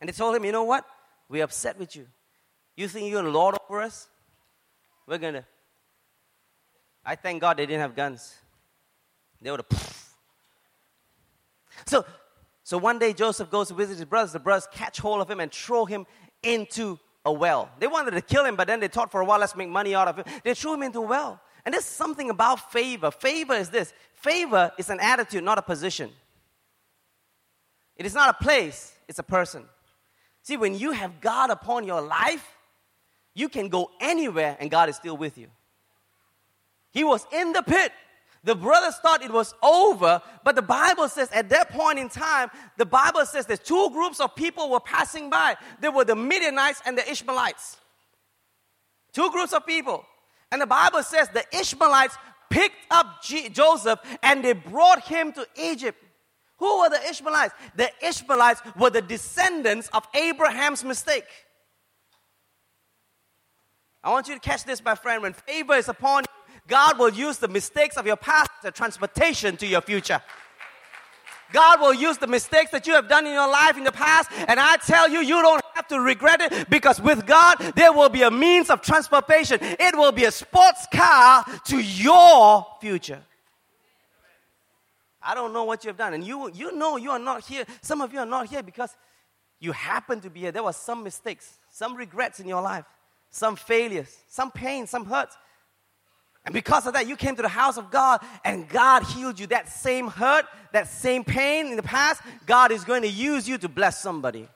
And 0.00 0.08
they 0.08 0.12
told 0.12 0.36
him, 0.36 0.44
you 0.44 0.52
know 0.52 0.64
what? 0.64 0.84
We're 1.28 1.44
upset 1.44 1.78
with 1.78 1.96
you. 1.96 2.06
You 2.76 2.86
think 2.88 3.10
you're 3.10 3.22
lord 3.22 3.56
over 3.68 3.80
us? 3.80 4.08
We're 5.06 5.18
going 5.18 5.34
to. 5.34 5.44
I 7.04 7.14
thank 7.14 7.40
God 7.40 7.56
they 7.56 7.66
didn't 7.66 7.80
have 7.80 7.96
guns. 7.96 8.34
They 9.40 9.50
would 9.50 9.60
have 9.60 9.95
so, 11.84 12.04
so 12.62 12.78
one 12.78 12.98
day 12.98 13.12
Joseph 13.12 13.50
goes 13.50 13.68
to 13.68 13.74
visit 13.74 13.96
his 13.96 14.04
brothers. 14.06 14.32
The 14.32 14.40
brothers 14.40 14.68
catch 14.72 14.98
hold 14.98 15.20
of 15.20 15.30
him 15.30 15.40
and 15.40 15.52
throw 15.52 15.84
him 15.84 16.06
into 16.42 16.98
a 17.24 17.32
well. 17.32 17.68
They 17.78 17.86
wanted 17.86 18.12
to 18.12 18.20
kill 18.20 18.44
him, 18.44 18.56
but 18.56 18.66
then 18.68 18.80
they 18.80 18.88
thought 18.88 19.10
for 19.10 19.20
a 19.20 19.24
while, 19.24 19.38
let's 19.38 19.56
make 19.56 19.68
money 19.68 19.94
out 19.94 20.08
of 20.08 20.16
him. 20.16 20.24
They 20.44 20.54
threw 20.54 20.74
him 20.74 20.82
into 20.82 21.00
a 21.00 21.06
well. 21.06 21.40
And 21.64 21.74
there's 21.74 21.84
something 21.84 22.30
about 22.30 22.72
favor. 22.72 23.10
Favor 23.10 23.54
is 23.54 23.70
this 23.70 23.92
favor 24.14 24.72
is 24.78 24.88
an 24.88 25.00
attitude, 25.00 25.44
not 25.44 25.58
a 25.58 25.62
position. 25.62 26.10
It 27.96 28.06
is 28.06 28.14
not 28.14 28.30
a 28.30 28.44
place, 28.44 28.94
it's 29.08 29.18
a 29.18 29.24
person. 29.24 29.64
See, 30.42 30.56
when 30.56 30.78
you 30.78 30.92
have 30.92 31.20
God 31.20 31.50
upon 31.50 31.84
your 31.84 32.00
life, 32.00 32.46
you 33.34 33.48
can 33.48 33.68
go 33.68 33.90
anywhere 34.00 34.56
and 34.60 34.70
God 34.70 34.88
is 34.88 34.96
still 34.96 35.16
with 35.16 35.36
you. 35.36 35.48
He 36.92 37.04
was 37.04 37.26
in 37.32 37.52
the 37.52 37.62
pit, 37.62 37.92
the 38.46 38.54
brothers 38.54 38.94
thought 38.98 39.24
it 39.24 39.32
was 39.32 39.54
over, 39.60 40.22
but 40.44 40.54
the 40.54 40.62
Bible 40.62 41.08
says 41.08 41.28
at 41.32 41.48
that 41.48 41.68
point 41.70 41.98
in 41.98 42.08
time, 42.08 42.48
the 42.78 42.86
Bible 42.86 43.26
says 43.26 43.44
that 43.46 43.64
two 43.64 43.90
groups 43.90 44.20
of 44.20 44.36
people 44.36 44.70
were 44.70 44.78
passing 44.78 45.28
by. 45.28 45.56
There 45.80 45.90
were 45.90 46.04
the 46.04 46.14
Midianites 46.14 46.80
and 46.86 46.96
the 46.96 47.10
Ishmaelites. 47.10 47.76
Two 49.12 49.32
groups 49.32 49.52
of 49.52 49.66
people. 49.66 50.04
And 50.52 50.62
the 50.62 50.66
Bible 50.66 51.02
says 51.02 51.28
the 51.30 51.44
Ishmaelites 51.52 52.16
picked 52.48 52.76
up 52.88 53.20
G- 53.24 53.48
Joseph 53.48 53.98
and 54.22 54.44
they 54.44 54.52
brought 54.52 55.02
him 55.02 55.32
to 55.32 55.44
Egypt. 55.60 56.00
Who 56.58 56.82
were 56.82 56.88
the 56.88 57.02
Ishmaelites? 57.10 57.52
The 57.74 57.90
Ishmaelites 58.00 58.62
were 58.78 58.90
the 58.90 59.02
descendants 59.02 59.88
of 59.92 60.06
Abraham's 60.14 60.84
mistake. 60.84 61.26
I 64.04 64.10
want 64.12 64.28
you 64.28 64.34
to 64.34 64.40
catch 64.40 64.62
this, 64.62 64.84
my 64.84 64.94
friend. 64.94 65.20
When 65.20 65.32
favor 65.32 65.74
is 65.74 65.88
upon 65.88 66.26
God 66.66 66.98
will 66.98 67.10
use 67.12 67.38
the 67.38 67.48
mistakes 67.48 67.96
of 67.96 68.06
your 68.06 68.16
past 68.16 68.50
as 68.64 68.72
transportation 68.72 69.56
to 69.58 69.66
your 69.66 69.80
future. 69.80 70.20
God 71.52 71.80
will 71.80 71.94
use 71.94 72.18
the 72.18 72.26
mistakes 72.26 72.72
that 72.72 72.86
you 72.86 72.94
have 72.94 73.08
done 73.08 73.26
in 73.26 73.32
your 73.32 73.48
life 73.48 73.76
in 73.76 73.84
the 73.84 73.92
past, 73.92 74.30
and 74.48 74.58
I 74.58 74.76
tell 74.78 75.08
you, 75.08 75.20
you 75.20 75.40
don't 75.40 75.62
have 75.74 75.86
to 75.88 76.00
regret 76.00 76.40
it 76.40 76.68
because 76.68 77.00
with 77.00 77.24
God, 77.24 77.58
there 77.76 77.92
will 77.92 78.08
be 78.08 78.22
a 78.22 78.30
means 78.30 78.68
of 78.68 78.80
transportation. 78.80 79.58
It 79.62 79.96
will 79.96 80.12
be 80.12 80.24
a 80.24 80.32
sports 80.32 80.86
car 80.92 81.44
to 81.66 81.78
your 81.78 82.66
future. 82.80 83.22
I 85.22 85.34
don't 85.34 85.52
know 85.52 85.64
what 85.64 85.84
you 85.84 85.88
have 85.88 85.96
done. 85.96 86.14
And 86.14 86.24
you, 86.24 86.50
you 86.52 86.76
know 86.76 86.96
you 86.96 87.10
are 87.10 87.18
not 87.18 87.44
here. 87.44 87.64
Some 87.80 88.00
of 88.00 88.12
you 88.12 88.20
are 88.20 88.26
not 88.26 88.46
here 88.46 88.62
because 88.62 88.96
you 89.58 89.72
happen 89.72 90.20
to 90.20 90.30
be 90.30 90.40
here. 90.40 90.52
There 90.52 90.62
were 90.62 90.72
some 90.72 91.02
mistakes, 91.02 91.58
some 91.70 91.96
regrets 91.96 92.38
in 92.38 92.46
your 92.46 92.62
life, 92.62 92.84
some 93.30 93.56
failures, 93.56 94.16
some 94.28 94.50
pain, 94.50 94.86
some 94.86 95.04
hurts. 95.04 95.36
And 96.46 96.52
because 96.52 96.86
of 96.86 96.94
that, 96.94 97.08
you 97.08 97.16
came 97.16 97.34
to 97.34 97.42
the 97.42 97.48
house 97.48 97.76
of 97.76 97.90
God 97.90 98.20
and 98.44 98.68
God 98.68 99.02
healed 99.02 99.38
you. 99.40 99.48
That 99.48 99.68
same 99.68 100.06
hurt, 100.06 100.46
that 100.72 100.86
same 100.86 101.24
pain 101.24 101.66
in 101.66 101.76
the 101.76 101.82
past, 101.82 102.22
God 102.46 102.70
is 102.70 102.84
going 102.84 103.02
to 103.02 103.08
use 103.08 103.48
you 103.48 103.58
to 103.58 103.68
bless 103.68 104.00
somebody. 104.00 104.48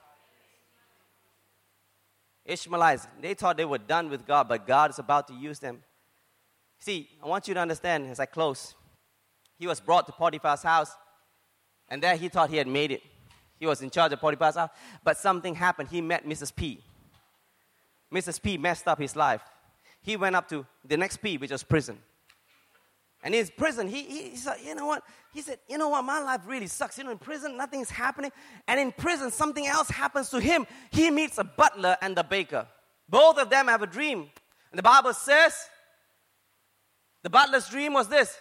Ishmaelites, 2.45 3.09
they 3.21 3.35
thought 3.35 3.57
they 3.57 3.65
were 3.65 3.79
done 3.79 4.09
with 4.09 4.25
God, 4.25 4.49
but 4.49 4.69
God 4.69 4.91
is 4.91 5.01
about 5.01 5.27
to 5.29 5.35
use 5.35 5.59
them. 5.59 5.83
See, 6.79 7.09
I 7.23 7.27
want 7.27 7.49
you 7.49 7.55
to 7.55 7.61
understand 7.61 8.07
as 8.07 8.21
I 8.21 8.27
close. 8.27 8.75
He 9.59 9.67
was 9.67 9.81
brought 9.81 10.07
to 10.07 10.13
Potiphar's 10.13 10.63
house, 10.63 10.93
and 11.89 12.01
there 12.01 12.17
he 12.17 12.29
thought 12.29 12.51
he 12.51 12.57
had 12.57 12.69
made 12.69 12.93
it. 12.93 13.03
He 13.59 13.67
was 13.67 13.83
in 13.83 13.91
charge 13.91 14.13
of 14.13 14.21
Potiphar's 14.21 14.55
house, 14.55 14.71
but 15.05 15.19
something 15.19 15.57
happened. 15.57 15.89
He 15.91 16.01
met 16.01 16.25
Mrs. 16.25 16.55
P. 16.55 16.83
Mrs. 18.15 18.41
P 18.41 18.57
messed 18.57 18.87
up 18.87 18.99
his 18.99 19.17
life 19.17 19.43
he 20.03 20.17
went 20.17 20.37
up 20.37 20.49
to 20.49 20.67
the 20.85 20.97
next 20.97 21.19
P, 21.19 21.37
which 21.37 21.51
was 21.51 21.63
prison. 21.63 21.99
And 23.23 23.35
in 23.35 23.47
prison, 23.57 23.87
he, 23.87 24.03
he, 24.05 24.31
he, 24.31 24.37
said, 24.37 24.57
you 24.65 24.75
know 24.75 24.87
what? 24.87 25.03
He 25.35 25.43
said, 25.43 25.59
you 25.69 25.77
know 25.77 25.91
what? 25.91 26.03
My 26.05 26.21
life 26.21 26.41
really 26.47 26.67
sucks. 26.67 26.97
You 26.97 27.05
know, 27.05 27.11
in 27.11 27.19
prison, 27.19 27.57
nothing's 27.57 27.91
happening. 27.91 28.33
And 28.67 28.81
in 28.81 28.93
prison, 28.93 29.31
something 29.31 29.67
else 29.67 29.91
happens 29.91 30.31
to 30.31 30.41
him. 30.41 30.67
He 30.91 31.11
meets 31.11 31.37
a 31.37 31.45
butler 31.45 31.99
and 32.01 32.17
the 32.17 32.23
baker. 32.23 32.67
Both 33.09 33.39
of 33.39 33.51
them 33.51 33.69
have 33.69 33.83
a 33.83 33.87
dream. 33.87 34.31
And 34.71 34.79
the 34.79 34.83
Bible 34.83 35.13
says, 35.13 35.55
the 37.23 37.31
butler's 37.31 37.69
dream 37.69 37.93
was 37.93 38.09
this. 38.09 38.39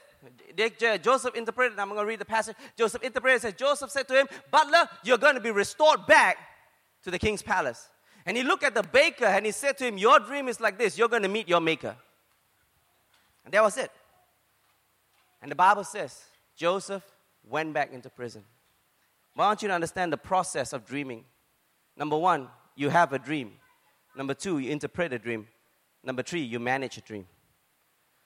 Joseph 1.02 1.36
interpreted, 1.36 1.78
I'm 1.78 1.90
going 1.90 2.00
to 2.00 2.06
read 2.06 2.20
the 2.20 2.26
passage. 2.26 2.56
Joseph 2.78 3.04
interpreted, 3.04 3.42
says, 3.42 3.54
Joseph 3.54 3.92
said 3.92 4.08
to 4.08 4.14
him, 4.14 4.28
Butler, 4.52 4.88
you're 5.04 5.18
going 5.18 5.36
to 5.36 5.42
be 5.42 5.52
restored 5.52 6.06
back 6.08 6.38
to 7.04 7.12
the 7.12 7.20
king's 7.20 7.42
palace. 7.42 7.90
And 8.26 8.36
he 8.36 8.44
looked 8.44 8.64
at 8.64 8.74
the 8.76 8.84
baker 8.84 9.26
and 9.26 9.46
he 9.46 9.52
said 9.52 9.78
to 9.78 9.86
him, 9.86 9.98
Your 9.98 10.20
dream 10.20 10.48
is 10.48 10.60
like 10.60 10.78
this. 10.78 10.98
You're 10.98 11.08
going 11.08 11.24
to 11.24 11.30
meet 11.30 11.48
your 11.48 11.62
maker. 11.62 11.96
And 13.46 13.54
that 13.54 13.64
was 13.64 13.78
it. 13.78 13.92
And 15.42 15.50
the 15.50 15.56
Bible 15.56 15.84
says 15.84 16.22
Joseph 16.56 17.04
went 17.48 17.74
back 17.74 17.94
into 17.94 18.10
prison. 18.10 18.44
I 19.38 19.48
want 19.48 19.64
you 19.64 19.70
understand 19.70 20.12
the 20.12 20.18
process 20.18 20.74
of 20.74 20.86
dreaming. 20.86 21.24
Number 21.96 22.18
one, 22.18 22.50
you 22.76 22.90
have 22.90 23.14
a 23.14 23.20
dream. 23.20 23.54
Number 24.16 24.34
two, 24.34 24.60
you 24.60 24.70
interpret 24.70 25.14
a 25.14 25.20
dream. 25.20 25.48
Number 26.04 26.24
three, 26.24 26.42
you 26.42 26.60
manage 26.60 26.98
a 26.98 27.02
dream. 27.02 27.26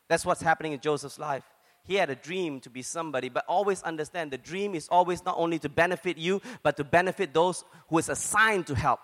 That's 0.08 0.26
what's 0.26 0.42
happening 0.42 0.74
in 0.74 0.80
Joseph's 0.80 1.20
life. 1.20 1.44
He 1.84 1.96
had 1.96 2.10
a 2.10 2.16
dream 2.16 2.60
to 2.62 2.70
be 2.70 2.82
somebody, 2.82 3.30
but 3.30 3.46
always 3.48 3.84
understand 3.84 4.32
the 4.32 4.38
dream 4.38 4.74
is 4.74 4.88
always 4.90 5.24
not 5.24 5.36
only 5.38 5.60
to 5.60 5.70
benefit 5.70 6.18
you, 6.18 6.42
but 6.64 6.78
to 6.78 6.84
benefit 6.84 7.34
those 7.34 7.64
who 7.90 7.98
is 7.98 8.10
assigned 8.10 8.68
to 8.68 8.76
help. 8.76 9.00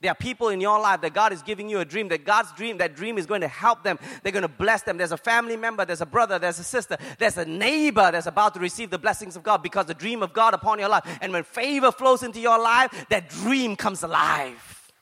There 0.00 0.10
are 0.10 0.14
people 0.14 0.48
in 0.48 0.60
your 0.60 0.78
life 0.78 1.00
that 1.00 1.14
God 1.14 1.32
is 1.32 1.42
giving 1.42 1.70
you 1.70 1.80
a 1.80 1.84
dream, 1.84 2.08
that 2.08 2.24
God's 2.24 2.52
dream, 2.52 2.78
that 2.78 2.94
dream 2.94 3.16
is 3.16 3.24
going 3.24 3.40
to 3.40 3.48
help 3.48 3.82
them. 3.82 3.98
They're 4.22 4.32
going 4.32 4.42
to 4.42 4.48
bless 4.48 4.82
them. 4.82 4.98
There's 4.98 5.12
a 5.12 5.16
family 5.16 5.56
member, 5.56 5.86
there's 5.86 6.02
a 6.02 6.06
brother, 6.06 6.38
there's 6.38 6.58
a 6.58 6.64
sister, 6.64 6.98
there's 7.18 7.38
a 7.38 7.46
neighbor 7.46 8.10
that's 8.12 8.26
about 8.26 8.54
to 8.54 8.60
receive 8.60 8.90
the 8.90 8.98
blessings 8.98 9.36
of 9.36 9.42
God 9.42 9.62
because 9.62 9.86
the 9.86 9.94
dream 9.94 10.22
of 10.22 10.34
God 10.34 10.52
upon 10.52 10.78
your 10.78 10.90
life. 10.90 11.18
And 11.22 11.32
when 11.32 11.44
favor 11.44 11.90
flows 11.90 12.22
into 12.22 12.40
your 12.40 12.58
life, 12.58 13.06
that 13.08 13.30
dream 13.30 13.74
comes 13.74 14.02
alive. 14.02 14.92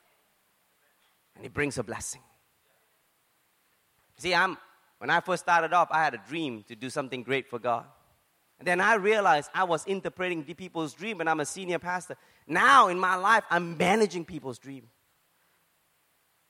And 1.35 1.45
it 1.45 1.53
brings 1.53 1.77
a 1.77 1.83
blessing. 1.83 2.21
See, 4.17 4.33
I'm 4.33 4.57
when 4.99 5.09
I 5.09 5.19
first 5.19 5.43
started 5.43 5.73
off, 5.73 5.89
I 5.91 6.03
had 6.03 6.13
a 6.13 6.21
dream 6.27 6.63
to 6.67 6.75
do 6.75 6.89
something 6.89 7.23
great 7.23 7.49
for 7.49 7.59
God. 7.59 7.85
And 8.57 8.67
then 8.67 8.79
I 8.79 8.95
realized 8.95 9.49
I 9.53 9.65
was 9.65 9.85
interpreting 9.85 10.43
people's 10.43 10.93
dream, 10.93 11.19
and 11.19 11.29
I'm 11.29 11.41
a 11.41 11.45
senior 11.45 11.79
pastor. 11.79 12.15
Now 12.47 12.87
in 12.89 12.99
my 12.99 13.15
life, 13.15 13.43
I'm 13.49 13.77
managing 13.77 14.25
people's 14.25 14.59
dream. 14.59 14.87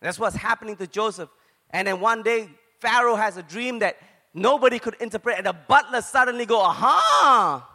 That's 0.01 0.19
what's 0.19 0.35
happening 0.35 0.75
to 0.77 0.87
Joseph. 0.87 1.29
And 1.69 1.87
then 1.87 1.99
one 1.99 2.23
day, 2.23 2.49
Pharaoh 2.79 3.15
has 3.15 3.37
a 3.37 3.43
dream 3.43 3.79
that 3.79 3.97
nobody 4.33 4.79
could 4.79 4.95
interpret, 4.95 5.37
and 5.37 5.45
the 5.45 5.53
butler 5.53 6.01
suddenly 6.01 6.45
go, 6.45 6.61
aha! 6.61 7.69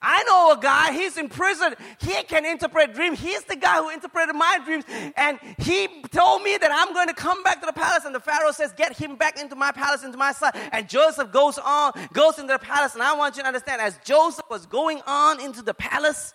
I 0.00 0.22
know 0.28 0.52
a 0.52 0.62
guy, 0.62 0.92
he's 0.92 1.16
in 1.16 1.28
prison. 1.28 1.74
He 2.00 2.22
can 2.22 2.46
interpret 2.46 2.94
dreams. 2.94 3.18
He's 3.18 3.42
the 3.44 3.56
guy 3.56 3.78
who 3.78 3.90
interpreted 3.90 4.36
my 4.36 4.60
dreams. 4.64 4.84
And 5.16 5.40
he 5.58 5.88
told 6.12 6.44
me 6.44 6.56
that 6.56 6.70
I'm 6.72 6.94
going 6.94 7.08
to 7.08 7.14
come 7.14 7.42
back 7.42 7.58
to 7.60 7.66
the 7.66 7.72
palace. 7.72 8.04
And 8.04 8.14
the 8.14 8.20
Pharaoh 8.20 8.52
says, 8.52 8.72
Get 8.74 8.96
him 8.96 9.16
back 9.16 9.40
into 9.40 9.56
my 9.56 9.72
palace, 9.72 10.04
into 10.04 10.16
my 10.16 10.30
son. 10.30 10.52
And 10.70 10.88
Joseph 10.88 11.32
goes 11.32 11.58
on, 11.58 11.92
goes 12.12 12.38
into 12.38 12.52
the 12.52 12.60
palace. 12.60 12.94
And 12.94 13.02
I 13.02 13.16
want 13.16 13.36
you 13.36 13.42
to 13.42 13.48
understand, 13.48 13.82
as 13.82 13.98
Joseph 14.04 14.44
was 14.48 14.66
going 14.66 15.00
on 15.04 15.40
into 15.40 15.62
the 15.62 15.74
palace, 15.74 16.32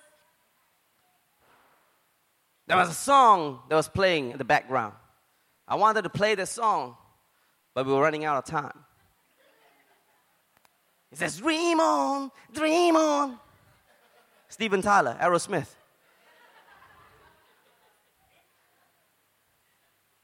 there 2.67 2.77
was 2.77 2.89
a 2.89 2.93
song 2.93 3.59
that 3.69 3.75
was 3.75 3.87
playing 3.87 4.31
in 4.31 4.37
the 4.37 4.45
background. 4.45 4.93
I 5.67 5.75
wanted 5.75 6.03
to 6.03 6.09
play 6.09 6.35
the 6.35 6.45
song, 6.45 6.95
but 7.73 7.85
we 7.85 7.93
were 7.93 8.01
running 8.01 8.25
out 8.25 8.37
of 8.37 8.45
time. 8.45 8.85
It 11.11 11.17
says, 11.17 11.37
Dream 11.37 11.79
on, 11.79 12.31
dream 12.53 12.95
on. 12.95 13.37
Steven 14.47 14.81
Tyler, 14.81 15.17
Aerosmith. 15.21 15.69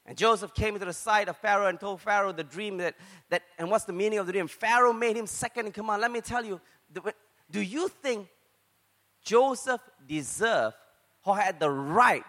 And 0.06 0.18
Joseph 0.18 0.56
came 0.56 0.78
to 0.78 0.84
the 0.84 0.94
side 0.94 1.30
of 1.30 1.38
Pharaoh 1.38 1.68
and 1.68 1.80
told 1.80 2.02
Pharaoh 2.02 2.32
the 2.32 2.44
dream 2.44 2.78
that, 2.78 2.96
that 3.30 3.44
and 3.60 3.70
what's 3.70 3.86
the 3.86 3.94
meaning 3.94 4.18
of 4.18 4.26
the 4.26 4.32
dream? 4.32 4.48
Pharaoh 4.48 4.92
made 4.92 5.16
him 5.16 5.28
second 5.28 5.68
in 5.68 5.72
command. 5.72 6.02
Let 6.02 6.12
me 6.12 6.22
tell 6.22 6.44
you, 6.44 6.60
do 7.52 7.62
you 7.62 7.88
think 7.88 8.28
Joseph 9.24 9.82
deserved 10.08 10.76
or 11.26 11.38
had 11.38 11.60
the 11.60 11.70
right 11.70 12.24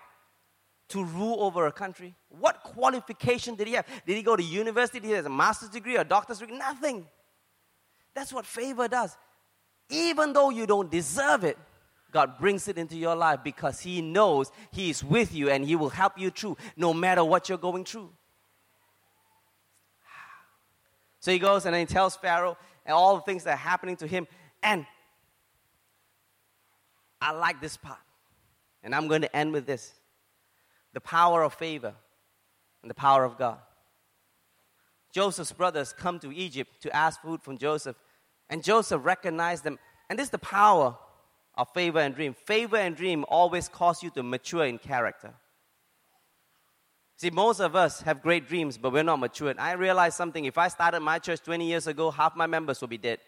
to 0.89 1.05
rule 1.05 1.43
over 1.43 1.67
a 1.67 1.73
country? 1.73 2.15
What 2.29 2.63
qualification 2.63 3.55
did 3.55 3.67
he 3.67 3.75
have? 3.75 3.87
Did 4.07 4.17
he 4.17 4.23
go 4.23 4.37
to 4.37 4.43
university? 4.43 5.01
Did 5.01 5.09
he 5.09 5.13
have 5.15 5.27
a 5.27 5.31
master's 5.31 5.71
degree 5.71 5.97
or 5.97 6.01
a 6.01 6.05
doctor's 6.05 6.39
degree? 6.39 6.57
Nothing. 6.57 7.07
That's 8.15 8.33
what 8.33 8.45
favor 8.45 8.89
does. 8.89 9.17
Even 9.89 10.33
though 10.33 10.51
you 10.51 10.67
don't 10.67 10.91
deserve 10.91 11.45
it, 11.45 11.59
God 12.13 12.39
brings 12.39 12.69
it 12.69 12.79
into 12.79 12.97
your 12.97 13.15
life 13.15 13.41
because 13.45 13.81
He 13.81 14.01
knows 14.01 14.51
He 14.73 14.91
is 14.91 15.05
with 15.05 15.35
you 15.35 15.51
and 15.51 15.65
He 15.65 15.77
will 15.77 15.91
help 15.91 16.19
you 16.19 16.31
through 16.31 16.57
no 16.77 16.93
matter 16.93 17.25
what 17.25 17.49
you're 17.49 17.59
going 17.59 17.85
through. 17.85 18.11
So 21.21 21.31
he 21.31 21.39
goes 21.39 21.67
and 21.67 21.77
he 21.77 21.85
tells 21.85 22.17
Pharaoh 22.17 22.57
and 22.87 22.95
all 22.95 23.17
the 23.17 23.23
things 23.23 23.45
that 23.45 23.53
are 23.53 23.57
happening 23.57 23.97
to 23.97 24.07
him. 24.07 24.27
And 24.63 24.87
I 27.21 27.33
like 27.33 27.61
this 27.61 27.77
part. 27.77 27.99
And 28.83 28.95
I'm 28.95 29.09
going 29.09 29.23
to 29.23 29.37
end 29.37 29.53
with 29.53 29.67
this 29.67 29.95
the 30.93 31.01
power 31.01 31.43
of 31.43 31.55
favor 31.55 31.95
and 32.83 32.91
the 32.91 32.95
power 32.95 33.25
of 33.25 33.39
God. 33.39 33.59
Joseph's 35.13 35.53
brothers 35.53 35.93
come 35.93 36.19
to 36.21 36.33
Egypt 36.33 36.81
to 36.83 36.95
ask 36.95 37.21
food 37.21 37.43
from 37.43 37.59
Joseph, 37.59 37.97
and 38.49 38.63
Joseph 38.63 39.05
recognized 39.05 39.65
them. 39.65 39.79
And 40.09 40.19
this 40.19 40.27
is 40.27 40.31
the 40.31 40.39
power 40.39 40.97
of 41.57 41.69
favor 41.75 41.99
and 42.01 42.15
dream. 42.15 42.35
Favor 42.35 42.77
and 42.77 42.97
dream 42.97 43.25
always 43.29 43.69
cause 43.69 44.03
you 44.03 44.11
to 44.11 44.23
mature 44.23 44.65
in 44.65 44.79
character. 44.79 45.35
See, 47.17 47.31
most 47.31 47.61
of 47.61 47.77
us 47.77 48.01
have 48.03 48.23
great 48.23 48.49
dreams, 48.49 48.79
but 48.79 48.93
we're 48.93 49.03
not 49.03 49.21
matured. 49.21 49.59
I 49.59 49.73
realized 49.73 50.17
something. 50.17 50.47
If 50.47 50.57
I 50.57 50.69
started 50.69 51.01
my 51.01 51.19
church 51.19 51.43
20 51.43 51.67
years 51.67 51.87
ago, 51.87 52.11
half 52.11 52.35
my 52.35 52.47
members 52.47 52.81
would 52.81 52.89
be 52.89 52.99
dead. 52.99 53.19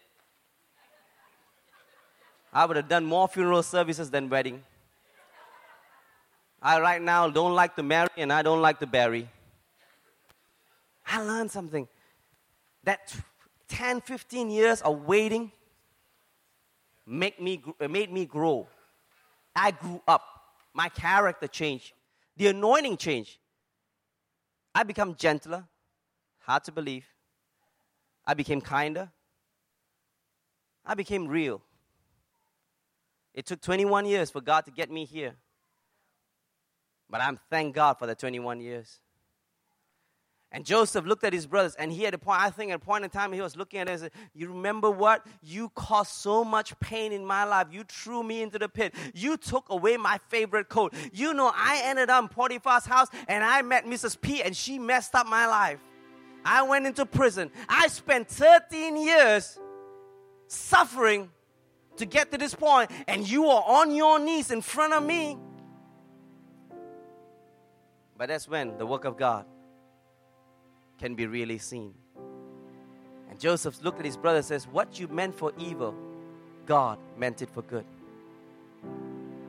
I 2.51 2.65
would 2.65 2.75
have 2.75 2.89
done 2.89 3.05
more 3.05 3.27
funeral 3.27 3.61
services 3.61 4.09
than 4.09 4.29
wedding. 4.29 4.63
I 6.65 6.79
right 6.79 7.01
now 7.01 7.29
don't 7.29 7.53
like 7.53 7.75
to 7.75 7.83
marry 7.83 8.07
and 8.15 8.31
I 8.31 8.41
don't 8.41 8.61
like 8.61 8.79
to 8.79 8.87
bury. 8.87 9.27
I 11.05 11.21
learned 11.21 11.51
something. 11.51 11.89
That 12.85 13.13
10, 13.67 13.99
15 13.99 14.49
years 14.49 14.81
of 14.81 15.05
waiting 15.05 15.51
make 17.05 17.41
me, 17.41 17.61
uh, 17.81 17.89
made 17.89 18.13
me 18.13 18.25
grow. 18.25 18.65
I 19.53 19.71
grew 19.71 20.01
up. 20.07 20.23
My 20.73 20.87
character 20.87 21.47
changed. 21.47 21.91
The 22.37 22.47
anointing 22.47 22.95
changed. 22.95 23.37
I 24.73 24.83
become 24.83 25.15
gentler, 25.15 25.65
hard 26.39 26.63
to 26.63 26.71
believe. 26.71 27.05
I 28.25 28.33
became 28.35 28.61
kinder. 28.61 29.11
I 30.85 30.93
became 30.93 31.27
real. 31.27 31.61
It 33.33 33.45
took 33.45 33.61
21 33.61 34.05
years 34.05 34.31
for 34.31 34.39
God 34.39 34.61
to 34.65 34.71
get 34.71 34.89
me 34.89 35.03
here. 35.03 35.35
But 37.13 37.21
I'm 37.21 37.39
thank 37.51 37.75
God 37.75 37.99
for 37.99 38.07
the 38.07 38.15
21 38.15 38.59
years. 38.59 38.99
And 40.51 40.65
Joseph 40.65 41.05
looked 41.05 41.23
at 41.23 41.31
his 41.31 41.45
brothers, 41.45 41.75
and 41.75 41.91
he 41.91 42.01
had 42.01 42.15
a 42.15 42.17
point, 42.17 42.41
I 42.41 42.49
think 42.49 42.71
at 42.71 42.77
a 42.77 42.79
point 42.79 43.03
in 43.03 43.11
time, 43.11 43.31
he 43.31 43.39
was 43.39 43.55
looking 43.55 43.81
at 43.81 43.87
it 43.87 43.91
and 43.91 44.01
said, 44.01 44.11
You 44.33 44.47
remember 44.47 44.89
what? 44.89 45.23
You 45.43 45.69
caused 45.75 46.09
so 46.09 46.43
much 46.43 46.77
pain 46.79 47.11
in 47.11 47.23
my 47.23 47.43
life. 47.43 47.67
You 47.69 47.83
threw 47.83 48.23
me 48.23 48.41
into 48.41 48.57
the 48.57 48.67
pit. 48.67 48.95
You 49.13 49.37
took 49.37 49.69
away 49.69 49.95
my 49.95 50.17
favorite 50.29 50.69
coat. 50.69 50.95
You 51.11 51.35
know, 51.35 51.51
I 51.53 51.83
ended 51.83 52.09
up 52.09 52.23
in 52.23 52.29
Potiphar's 52.29 52.87
house, 52.87 53.09
and 53.27 53.43
I 53.43 53.61
met 53.61 53.85
Mrs. 53.85 54.19
P, 54.19 54.41
and 54.41 54.57
she 54.57 54.79
messed 54.79 55.13
up 55.13 55.27
my 55.27 55.45
life. 55.45 55.79
I 56.43 56.63
went 56.63 56.87
into 56.87 57.05
prison. 57.05 57.51
I 57.69 57.89
spent 57.89 58.27
13 58.27 58.97
years 58.97 59.59
suffering 60.47 61.29
to 61.97 62.07
get 62.07 62.31
to 62.31 62.39
this 62.39 62.55
point, 62.55 62.89
and 63.07 63.29
you 63.29 63.49
are 63.49 63.63
on 63.67 63.93
your 63.93 64.17
knees 64.17 64.49
in 64.49 64.61
front 64.61 64.93
of 64.93 65.03
me. 65.03 65.37
But 68.23 68.29
that's 68.29 68.47
when 68.47 68.77
the 68.77 68.85
work 68.85 69.03
of 69.03 69.17
God 69.17 69.43
can 70.97 71.13
be 71.13 71.27
really 71.27 71.57
seen. 71.57 71.93
And 73.29 73.37
Joseph 73.37 73.83
looked 73.83 73.99
at 73.99 74.05
his 74.05 74.15
brother 74.15 74.37
and 74.37 74.45
says, 74.45 74.65
What 74.65 74.97
you 74.97 75.09
meant 75.09 75.35
for 75.35 75.51
evil, 75.59 75.93
God 76.65 76.99
meant 77.17 77.41
it 77.41 77.49
for 77.49 77.63
good. 77.63 77.83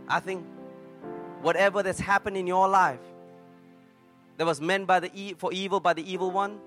I 0.09 0.19
think 0.19 0.45
whatever 1.41 1.85
that's 1.85 2.01
happened 2.01 2.37
in 2.37 2.49
your 2.49 2.67
life 2.67 2.99
that 4.39 4.45
was 4.45 4.61
meant 4.61 4.89
by 4.89 4.99
the 4.99 5.11
e- 5.15 5.35
for 5.35 5.53
evil 5.53 5.79
by 5.79 5.93
the 5.93 6.13
evil 6.13 6.33
one, 6.33 6.59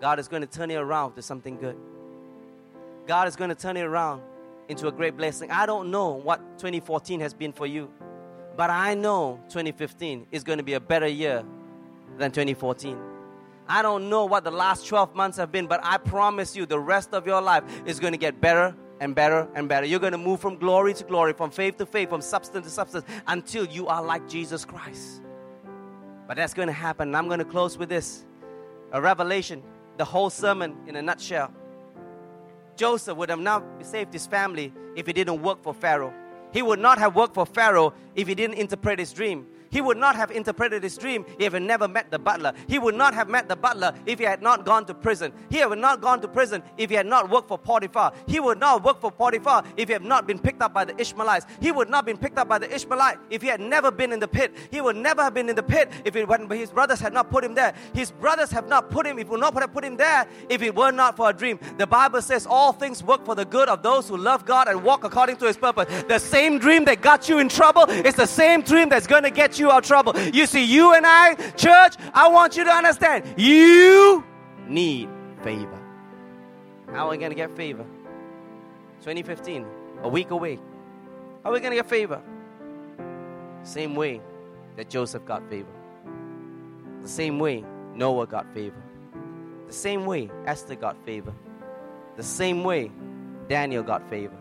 God 0.00 0.18
is 0.18 0.26
going 0.26 0.42
to 0.42 0.48
turn 0.48 0.68
it 0.72 0.78
around 0.78 1.14
to 1.14 1.22
something 1.22 1.58
good. 1.58 1.76
God 3.06 3.28
is 3.28 3.36
going 3.36 3.50
to 3.50 3.54
turn 3.54 3.76
it 3.76 3.84
around 3.84 4.20
into 4.68 4.88
a 4.88 4.90
great 4.90 5.16
blessing. 5.16 5.52
I 5.52 5.64
don't 5.64 5.92
know 5.92 6.08
what 6.08 6.40
2014 6.58 7.20
has 7.20 7.34
been 7.34 7.52
for 7.52 7.68
you, 7.68 7.88
but 8.58 8.70
I 8.70 8.94
know 8.94 9.38
2015 9.50 10.26
is 10.32 10.42
going 10.42 10.58
to 10.58 10.64
be 10.64 10.72
a 10.72 10.80
better 10.80 11.06
year 11.06 11.44
than 12.18 12.32
2014. 12.32 12.98
I 13.68 13.82
don't 13.82 14.10
know 14.10 14.24
what 14.24 14.42
the 14.42 14.50
last 14.50 14.88
12 14.88 15.14
months 15.14 15.38
have 15.38 15.52
been, 15.52 15.68
but 15.68 15.78
I 15.84 15.96
promise 15.98 16.56
you 16.56 16.66
the 16.66 16.80
rest 16.80 17.14
of 17.14 17.24
your 17.24 17.40
life 17.40 17.62
is 17.86 18.00
going 18.00 18.14
to 18.14 18.18
get 18.18 18.40
better 18.40 18.74
and 19.00 19.14
better 19.14 19.46
and 19.54 19.68
better. 19.68 19.86
You're 19.86 20.00
going 20.00 20.10
to 20.10 20.18
move 20.18 20.40
from 20.40 20.56
glory 20.56 20.92
to 20.94 21.04
glory, 21.04 21.34
from 21.34 21.52
faith 21.52 21.76
to 21.76 21.86
faith, 21.86 22.08
from 22.08 22.20
substance 22.20 22.66
to 22.66 22.72
substance 22.72 23.04
until 23.28 23.64
you 23.64 23.86
are 23.86 24.02
like 24.02 24.28
Jesus 24.28 24.64
Christ. 24.64 25.22
But 26.26 26.36
that's 26.36 26.52
going 26.52 26.66
to 26.66 26.74
happen. 26.74 27.10
And 27.10 27.16
I'm 27.16 27.28
going 27.28 27.38
to 27.38 27.44
close 27.44 27.78
with 27.78 27.88
this 27.88 28.26
a 28.90 29.00
revelation, 29.00 29.62
the 29.98 30.04
whole 30.04 30.30
sermon 30.30 30.76
in 30.88 30.96
a 30.96 31.02
nutshell. 31.02 31.54
Joseph 32.74 33.16
would 33.18 33.30
have 33.30 33.38
not 33.38 33.62
saved 33.82 34.12
his 34.12 34.26
family 34.26 34.72
if 34.96 35.06
he 35.06 35.12
didn't 35.12 35.42
work 35.42 35.62
for 35.62 35.72
Pharaoh. 35.72 36.12
He 36.52 36.62
would 36.62 36.78
not 36.78 36.98
have 36.98 37.14
worked 37.14 37.34
for 37.34 37.46
Pharaoh 37.46 37.92
if 38.14 38.26
he 38.28 38.34
didn't 38.34 38.56
interpret 38.56 38.98
his 38.98 39.12
dream. 39.12 39.46
He 39.70 39.80
would 39.80 39.96
not 39.96 40.16
have 40.16 40.30
interpreted 40.30 40.82
his 40.82 40.96
dream 40.96 41.24
if 41.38 41.52
he 41.52 41.58
never 41.58 41.88
met 41.88 42.10
the 42.10 42.18
butler. 42.18 42.52
He 42.66 42.78
would 42.78 42.94
not 42.94 43.14
have 43.14 43.28
met 43.28 43.48
the 43.48 43.56
butler 43.56 43.92
if 44.06 44.18
he 44.18 44.24
had 44.24 44.42
not 44.42 44.64
gone 44.64 44.84
to 44.86 44.94
prison. 44.94 45.32
He 45.50 45.64
would 45.64 45.78
not 45.78 46.00
gone 46.00 46.20
to 46.20 46.28
prison 46.28 46.62
if 46.76 46.90
he 46.90 46.96
had 46.96 47.06
not 47.06 47.30
worked 47.30 47.48
for 47.48 47.58
Potiphar. 47.58 48.12
He 48.26 48.40
would 48.40 48.58
not 48.58 48.84
work 48.84 49.00
for 49.00 49.10
Potiphar 49.10 49.64
if 49.76 49.88
he 49.88 49.92
had 49.92 50.04
not 50.04 50.26
been 50.26 50.38
picked 50.38 50.62
up 50.62 50.72
by 50.72 50.84
the 50.84 50.98
Ishmaelites. 51.00 51.46
He 51.60 51.72
would 51.72 51.88
not 51.88 52.06
been 52.06 52.16
picked 52.16 52.38
up 52.38 52.48
by 52.48 52.58
the 52.58 52.72
Ishmaelite 52.74 53.18
if 53.30 53.42
he 53.42 53.48
had 53.48 53.60
never 53.60 53.90
been 53.90 54.12
in 54.12 54.20
the 54.20 54.28
pit. 54.28 54.54
He 54.70 54.80
would 54.80 54.96
never 54.96 55.22
have 55.22 55.34
been 55.34 55.48
in 55.48 55.56
the 55.56 55.62
pit 55.62 55.90
if 56.04 56.16
it, 56.16 56.28
when 56.28 56.48
his 56.50 56.70
brothers 56.70 57.00
had 57.00 57.12
not 57.12 57.30
put 57.30 57.44
him 57.44 57.54
there. 57.54 57.74
His 57.94 58.10
brothers 58.10 58.50
have 58.50 58.68
not 58.68 58.90
put 58.90 59.06
him, 59.06 59.18
if 59.18 59.28
would 59.28 59.40
not 59.40 59.54
have 59.54 59.72
put 59.72 59.84
him 59.84 59.96
there 59.96 60.26
if 60.48 60.62
it 60.62 60.74
were 60.74 60.90
not 60.90 61.16
for 61.16 61.30
a 61.30 61.32
dream. 61.32 61.58
The 61.76 61.86
Bible 61.86 62.22
says 62.22 62.46
all 62.46 62.72
things 62.72 63.02
work 63.02 63.24
for 63.24 63.34
the 63.34 63.44
good 63.44 63.68
of 63.68 63.82
those 63.82 64.08
who 64.08 64.16
love 64.16 64.44
God 64.44 64.68
and 64.68 64.82
walk 64.82 65.04
according 65.04 65.36
to 65.38 65.46
his 65.46 65.56
purpose. 65.56 66.04
The 66.04 66.18
same 66.18 66.58
dream 66.58 66.84
that 66.84 67.00
got 67.00 67.28
you 67.28 67.38
in 67.38 67.48
trouble 67.48 67.90
is 67.90 68.14
the 68.14 68.26
same 68.26 68.62
dream 68.62 68.88
that's 68.88 69.06
going 69.06 69.24
to 69.24 69.30
get 69.30 69.57
you 69.57 69.57
out 69.66 69.78
of 69.78 69.84
trouble. 69.84 70.18
You 70.18 70.46
see, 70.46 70.64
you 70.64 70.94
and 70.94 71.04
I, 71.06 71.34
church, 71.56 71.94
I 72.14 72.28
want 72.28 72.56
you 72.56 72.64
to 72.64 72.70
understand 72.70 73.24
you 73.36 74.24
need 74.66 75.08
favor. 75.42 75.78
How 76.92 77.06
are 77.06 77.10
we 77.10 77.18
going 77.18 77.30
to 77.30 77.36
get 77.36 77.50
favor? 77.50 77.84
2015, 79.00 79.66
a 80.02 80.08
week 80.08 80.30
away. 80.30 80.56
How 81.44 81.50
are 81.50 81.52
we 81.52 81.60
going 81.60 81.72
to 81.72 81.76
get 81.76 81.86
favor? 81.88 82.20
Same 83.62 83.94
way 83.94 84.20
that 84.76 84.88
Joseph 84.88 85.24
got 85.24 85.48
favor. 85.48 85.68
The 87.02 87.08
same 87.08 87.38
way 87.38 87.64
Noah 87.94 88.26
got 88.26 88.52
favor. 88.54 88.82
The 89.66 89.72
same 89.72 90.06
way 90.06 90.30
Esther 90.46 90.74
got 90.74 90.96
favor. 91.04 91.34
The 92.16 92.22
same 92.22 92.64
way 92.64 92.90
Daniel 93.48 93.82
got 93.82 94.08
favor. 94.08 94.36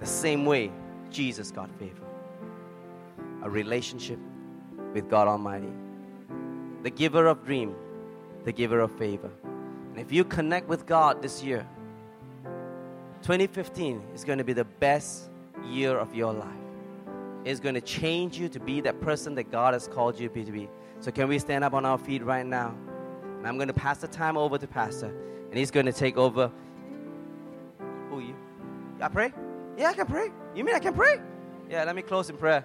The 0.00 0.06
same 0.06 0.44
way 0.44 0.70
Jesus 1.10 1.50
got 1.50 1.70
favor. 1.78 2.03
A 3.44 3.50
relationship 3.50 4.18
with 4.92 5.08
God 5.08 5.28
Almighty, 5.28 5.72
the 6.82 6.90
giver 6.90 7.26
of 7.26 7.44
dream, 7.44 7.74
the 8.44 8.52
giver 8.52 8.80
of 8.80 8.90
favor. 8.92 9.30
And 9.90 9.98
if 9.98 10.10
you 10.10 10.24
connect 10.24 10.68
with 10.68 10.86
God 10.86 11.22
this 11.22 11.42
year, 11.42 11.66
2015 13.22 14.02
is 14.14 14.24
going 14.24 14.38
to 14.38 14.44
be 14.44 14.52
the 14.52 14.64
best 14.64 15.30
year 15.64 15.96
of 15.96 16.14
your 16.14 16.32
life. 16.32 16.48
It's 17.44 17.60
going 17.60 17.74
to 17.74 17.80
change 17.80 18.38
you 18.38 18.48
to 18.48 18.58
be 18.58 18.80
that 18.80 19.00
person 19.00 19.34
that 19.36 19.50
God 19.50 19.74
has 19.74 19.86
called 19.86 20.18
you 20.18 20.28
to 20.28 20.52
be. 20.52 20.68
So, 21.00 21.10
can 21.10 21.28
we 21.28 21.38
stand 21.38 21.64
up 21.64 21.74
on 21.74 21.84
our 21.84 21.98
feet 21.98 22.24
right 22.24 22.46
now? 22.46 22.74
And 23.38 23.46
I'm 23.46 23.56
going 23.56 23.68
to 23.68 23.74
pass 23.74 23.98
the 23.98 24.08
time 24.08 24.36
over 24.36 24.56
to 24.56 24.66
Pastor, 24.66 25.14
and 25.50 25.58
he's 25.58 25.70
going 25.70 25.86
to 25.86 25.92
take 25.92 26.16
over. 26.16 26.50
Who 28.08 28.20
you? 28.20 28.34
I 29.00 29.08
pray? 29.08 29.32
Yeah, 29.76 29.90
I 29.90 29.92
can 29.92 30.06
pray. 30.06 30.30
You 30.54 30.64
mean 30.64 30.74
I 30.74 30.78
can 30.78 30.94
pray? 30.94 31.20
Yeah, 31.68 31.84
let 31.84 31.94
me 31.94 32.02
close 32.02 32.30
in 32.30 32.36
prayer. 32.36 32.64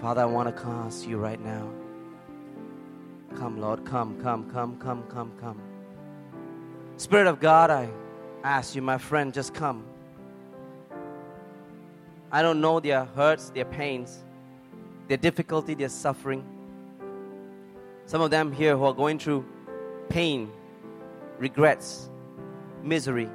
Father, 0.00 0.22
I 0.22 0.24
want 0.24 0.56
to 0.56 0.66
ask 0.66 1.06
you 1.06 1.18
right 1.18 1.38
now. 1.38 1.68
Come, 3.36 3.60
Lord, 3.60 3.84
come, 3.84 4.18
come, 4.22 4.50
come, 4.50 4.78
come, 4.78 5.02
come, 5.10 5.32
come. 5.38 5.60
Spirit 6.96 7.26
of 7.26 7.40
God, 7.40 7.68
I 7.70 7.90
ask 8.42 8.74
you, 8.74 8.80
my 8.80 8.96
friend, 8.96 9.34
just 9.34 9.52
come. 9.52 9.84
I 12.32 12.40
don't 12.40 12.62
know 12.62 12.80
their 12.80 13.04
hurts, 13.04 13.50
their 13.50 13.66
pains, 13.66 14.24
their 15.08 15.18
difficulty, 15.18 15.74
their 15.74 15.90
suffering. 15.90 16.42
Some 18.06 18.22
of 18.22 18.30
them 18.30 18.50
here 18.50 18.78
who 18.78 18.84
are 18.84 18.94
going 18.94 19.18
through 19.18 19.44
pain, 20.08 20.50
regrets, 21.38 22.08
misery. 22.82 23.28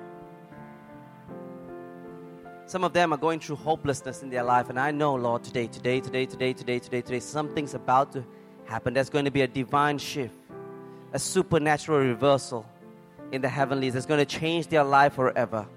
Some 2.74 2.84
of 2.84 2.92
them 2.92 3.14
are 3.14 3.18
going 3.18 3.40
through 3.40 3.58
hopelessness 3.58 4.24
in 4.24 4.32
their 4.32 4.42
life. 4.42 4.68
And 4.72 4.80
I 4.80 4.90
know, 4.90 5.14
Lord, 5.14 5.44
today, 5.44 5.68
today, 5.68 6.00
today, 6.00 6.26
today, 6.26 6.54
today, 6.54 6.80
today, 6.80 7.02
today, 7.02 7.20
something's 7.20 7.76
about 7.76 8.12
to 8.14 8.26
happen. 8.66 8.96
There's 8.96 9.12
going 9.12 9.26
to 9.26 9.32
be 9.32 9.42
a 9.42 9.48
divine 9.48 10.00
shift, 10.00 10.34
a 11.12 11.20
supernatural 11.20 12.00
reversal 12.00 12.66
in 13.32 13.44
the 13.44 13.48
heavenlies 13.48 13.94
that's 13.94 14.08
going 14.08 14.26
to 14.26 14.26
change 14.26 14.70
their 14.70 14.84
life 14.84 15.14
forever. 15.14 15.68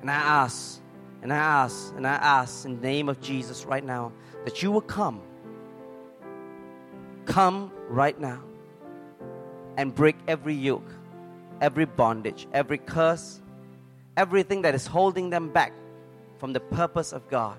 And 0.00 0.10
I 0.10 0.14
ask, 0.14 0.80
and 1.20 1.30
I 1.30 1.36
ask, 1.36 1.92
and 1.98 2.06
I 2.06 2.14
ask 2.14 2.64
in 2.64 2.76
the 2.76 2.80
name 2.80 3.10
of 3.10 3.20
Jesus 3.20 3.66
right 3.66 3.84
now 3.84 4.10
that 4.46 4.62
you 4.62 4.72
will 4.72 4.80
come. 4.80 5.20
Come 7.26 7.70
right 7.90 8.18
now 8.18 8.42
and 9.76 9.94
break 9.94 10.16
every 10.26 10.54
yoke, 10.54 10.90
every 11.60 11.84
bondage, 11.84 12.48
every 12.54 12.78
curse, 12.78 13.42
everything 14.16 14.62
that 14.62 14.74
is 14.74 14.86
holding 14.86 15.28
them 15.28 15.50
back 15.50 15.74
from 16.42 16.52
the 16.52 16.58
purpose 16.58 17.12
of 17.12 17.28
God, 17.28 17.56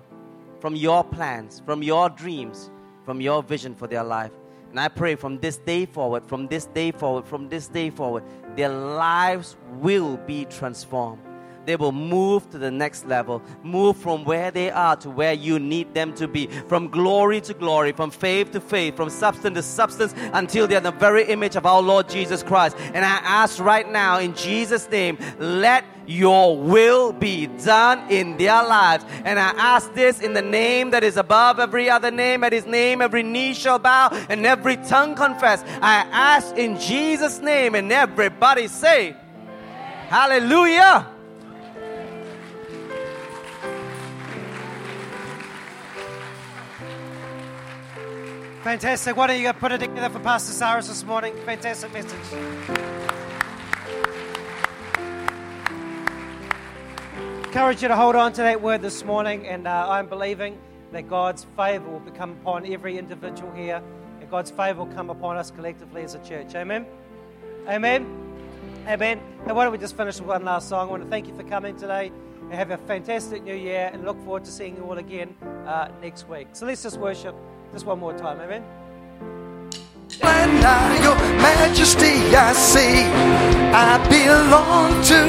from 0.60 0.76
your 0.76 1.02
plans, 1.02 1.62
from 1.64 1.82
your 1.82 2.10
dreams, 2.10 2.70
from 3.06 3.18
your 3.18 3.42
vision 3.42 3.74
for 3.74 3.86
their 3.86 4.04
life. 4.04 4.32
And 4.68 4.78
I 4.78 4.88
pray 4.88 5.14
from 5.14 5.38
this 5.38 5.56
day 5.56 5.86
forward, 5.86 6.26
from 6.26 6.48
this 6.48 6.66
day 6.66 6.92
forward, 6.92 7.26
from 7.26 7.48
this 7.48 7.66
day 7.66 7.88
forward, 7.88 8.24
their 8.56 8.68
lives 8.68 9.56
will 9.80 10.18
be 10.26 10.44
transformed. 10.44 11.22
They 11.66 11.76
will 11.76 11.92
move 11.92 12.48
to 12.50 12.58
the 12.58 12.70
next 12.70 13.06
level, 13.06 13.42
move 13.62 13.96
from 13.96 14.24
where 14.24 14.50
they 14.50 14.70
are 14.70 14.96
to 14.96 15.10
where 15.10 15.32
you 15.32 15.58
need 15.58 15.94
them 15.94 16.14
to 16.14 16.28
be, 16.28 16.46
from 16.46 16.88
glory 16.88 17.40
to 17.42 17.54
glory, 17.54 17.92
from 17.92 18.10
faith 18.10 18.52
to 18.52 18.60
faith, 18.60 18.96
from 18.96 19.10
substance 19.10 19.56
to 19.56 19.62
substance, 19.62 20.14
until 20.32 20.66
they're 20.66 20.80
the 20.80 20.92
very 20.92 21.24
image 21.24 21.56
of 21.56 21.66
our 21.66 21.80
Lord 21.80 22.08
Jesus 22.08 22.42
Christ. 22.42 22.76
And 22.92 23.04
I 23.04 23.18
ask 23.22 23.58
right 23.58 23.90
now, 23.90 24.18
in 24.18 24.34
Jesus' 24.34 24.88
name, 24.90 25.18
let 25.38 25.84
your 26.06 26.58
will 26.58 27.12
be 27.12 27.46
done 27.46 28.10
in 28.10 28.36
their 28.36 28.62
lives. 28.62 29.04
And 29.24 29.38
I 29.38 29.50
ask 29.56 29.92
this 29.94 30.20
in 30.20 30.34
the 30.34 30.42
name 30.42 30.90
that 30.90 31.02
is 31.02 31.16
above 31.16 31.58
every 31.58 31.88
other 31.88 32.10
name. 32.10 32.44
At 32.44 32.52
his 32.52 32.66
name, 32.66 33.00
every 33.00 33.22
knee 33.22 33.54
shall 33.54 33.78
bow 33.78 34.10
and 34.28 34.44
every 34.44 34.76
tongue 34.76 35.14
confess. 35.14 35.62
I 35.80 36.06
ask 36.12 36.56
in 36.56 36.78
Jesus' 36.78 37.40
name, 37.40 37.74
and 37.74 37.90
everybody 37.90 38.68
say, 38.68 39.16
Hallelujah. 40.08 41.13
Fantastic. 48.64 49.14
Why 49.14 49.26
don't 49.26 49.42
you 49.42 49.52
put 49.52 49.72
it 49.72 49.80
together 49.80 50.08
for 50.08 50.20
Pastor 50.20 50.52
Cyrus 50.54 50.88
this 50.88 51.04
morning? 51.04 51.36
Fantastic 51.44 51.92
message. 51.92 52.18
encourage 57.44 57.82
you 57.82 57.88
to 57.88 57.94
hold 57.94 58.16
on 58.16 58.32
to 58.32 58.40
that 58.40 58.62
word 58.62 58.80
this 58.80 59.04
morning, 59.04 59.46
and 59.46 59.68
uh, 59.68 59.86
I'm 59.88 60.08
believing 60.08 60.58
that 60.92 61.08
God's 61.10 61.44
favor 61.56 61.88
will 61.90 62.00
become 62.00 62.32
upon 62.32 62.64
every 62.66 62.96
individual 62.96 63.52
here, 63.52 63.82
and 64.18 64.30
God's 64.30 64.50
favor 64.50 64.84
will 64.84 64.94
come 64.94 65.10
upon 65.10 65.36
us 65.36 65.50
collectively 65.50 66.02
as 66.02 66.14
a 66.14 66.18
church. 66.24 66.54
Amen. 66.54 66.86
Amen. 67.68 68.06
Amen. 68.88 69.20
And 69.46 69.54
why 69.54 69.64
don't 69.64 69.72
we 69.72 69.78
just 69.78 69.94
finish 69.94 70.18
with 70.18 70.28
one 70.28 70.44
last 70.44 70.70
song? 70.70 70.88
I 70.88 70.90
want 70.90 71.02
to 71.04 71.08
thank 71.10 71.28
you 71.28 71.36
for 71.36 71.44
coming 71.44 71.76
today 71.76 72.10
and 72.40 72.54
have 72.54 72.70
a 72.70 72.78
fantastic 72.78 73.44
new 73.44 73.54
year 73.54 73.90
and 73.92 74.06
look 74.06 74.16
forward 74.24 74.44
to 74.46 74.50
seeing 74.50 74.74
you 74.74 74.84
all 74.84 74.96
again 74.96 75.36
uh, 75.66 75.88
next 76.00 76.26
week. 76.30 76.48
So 76.54 76.64
let's 76.64 76.82
just 76.82 76.96
worship 76.96 77.36
just 77.74 77.86
one 77.86 77.98
more 77.98 78.16
time. 78.16 78.38
Amen. 78.40 78.62
When 80.20 80.64
I, 80.64 81.02
your 81.02 81.16
majesty, 81.42 82.14
I 82.36 82.52
see, 82.52 83.02
I 83.74 83.98
belong 84.08 85.02
to 85.10 85.20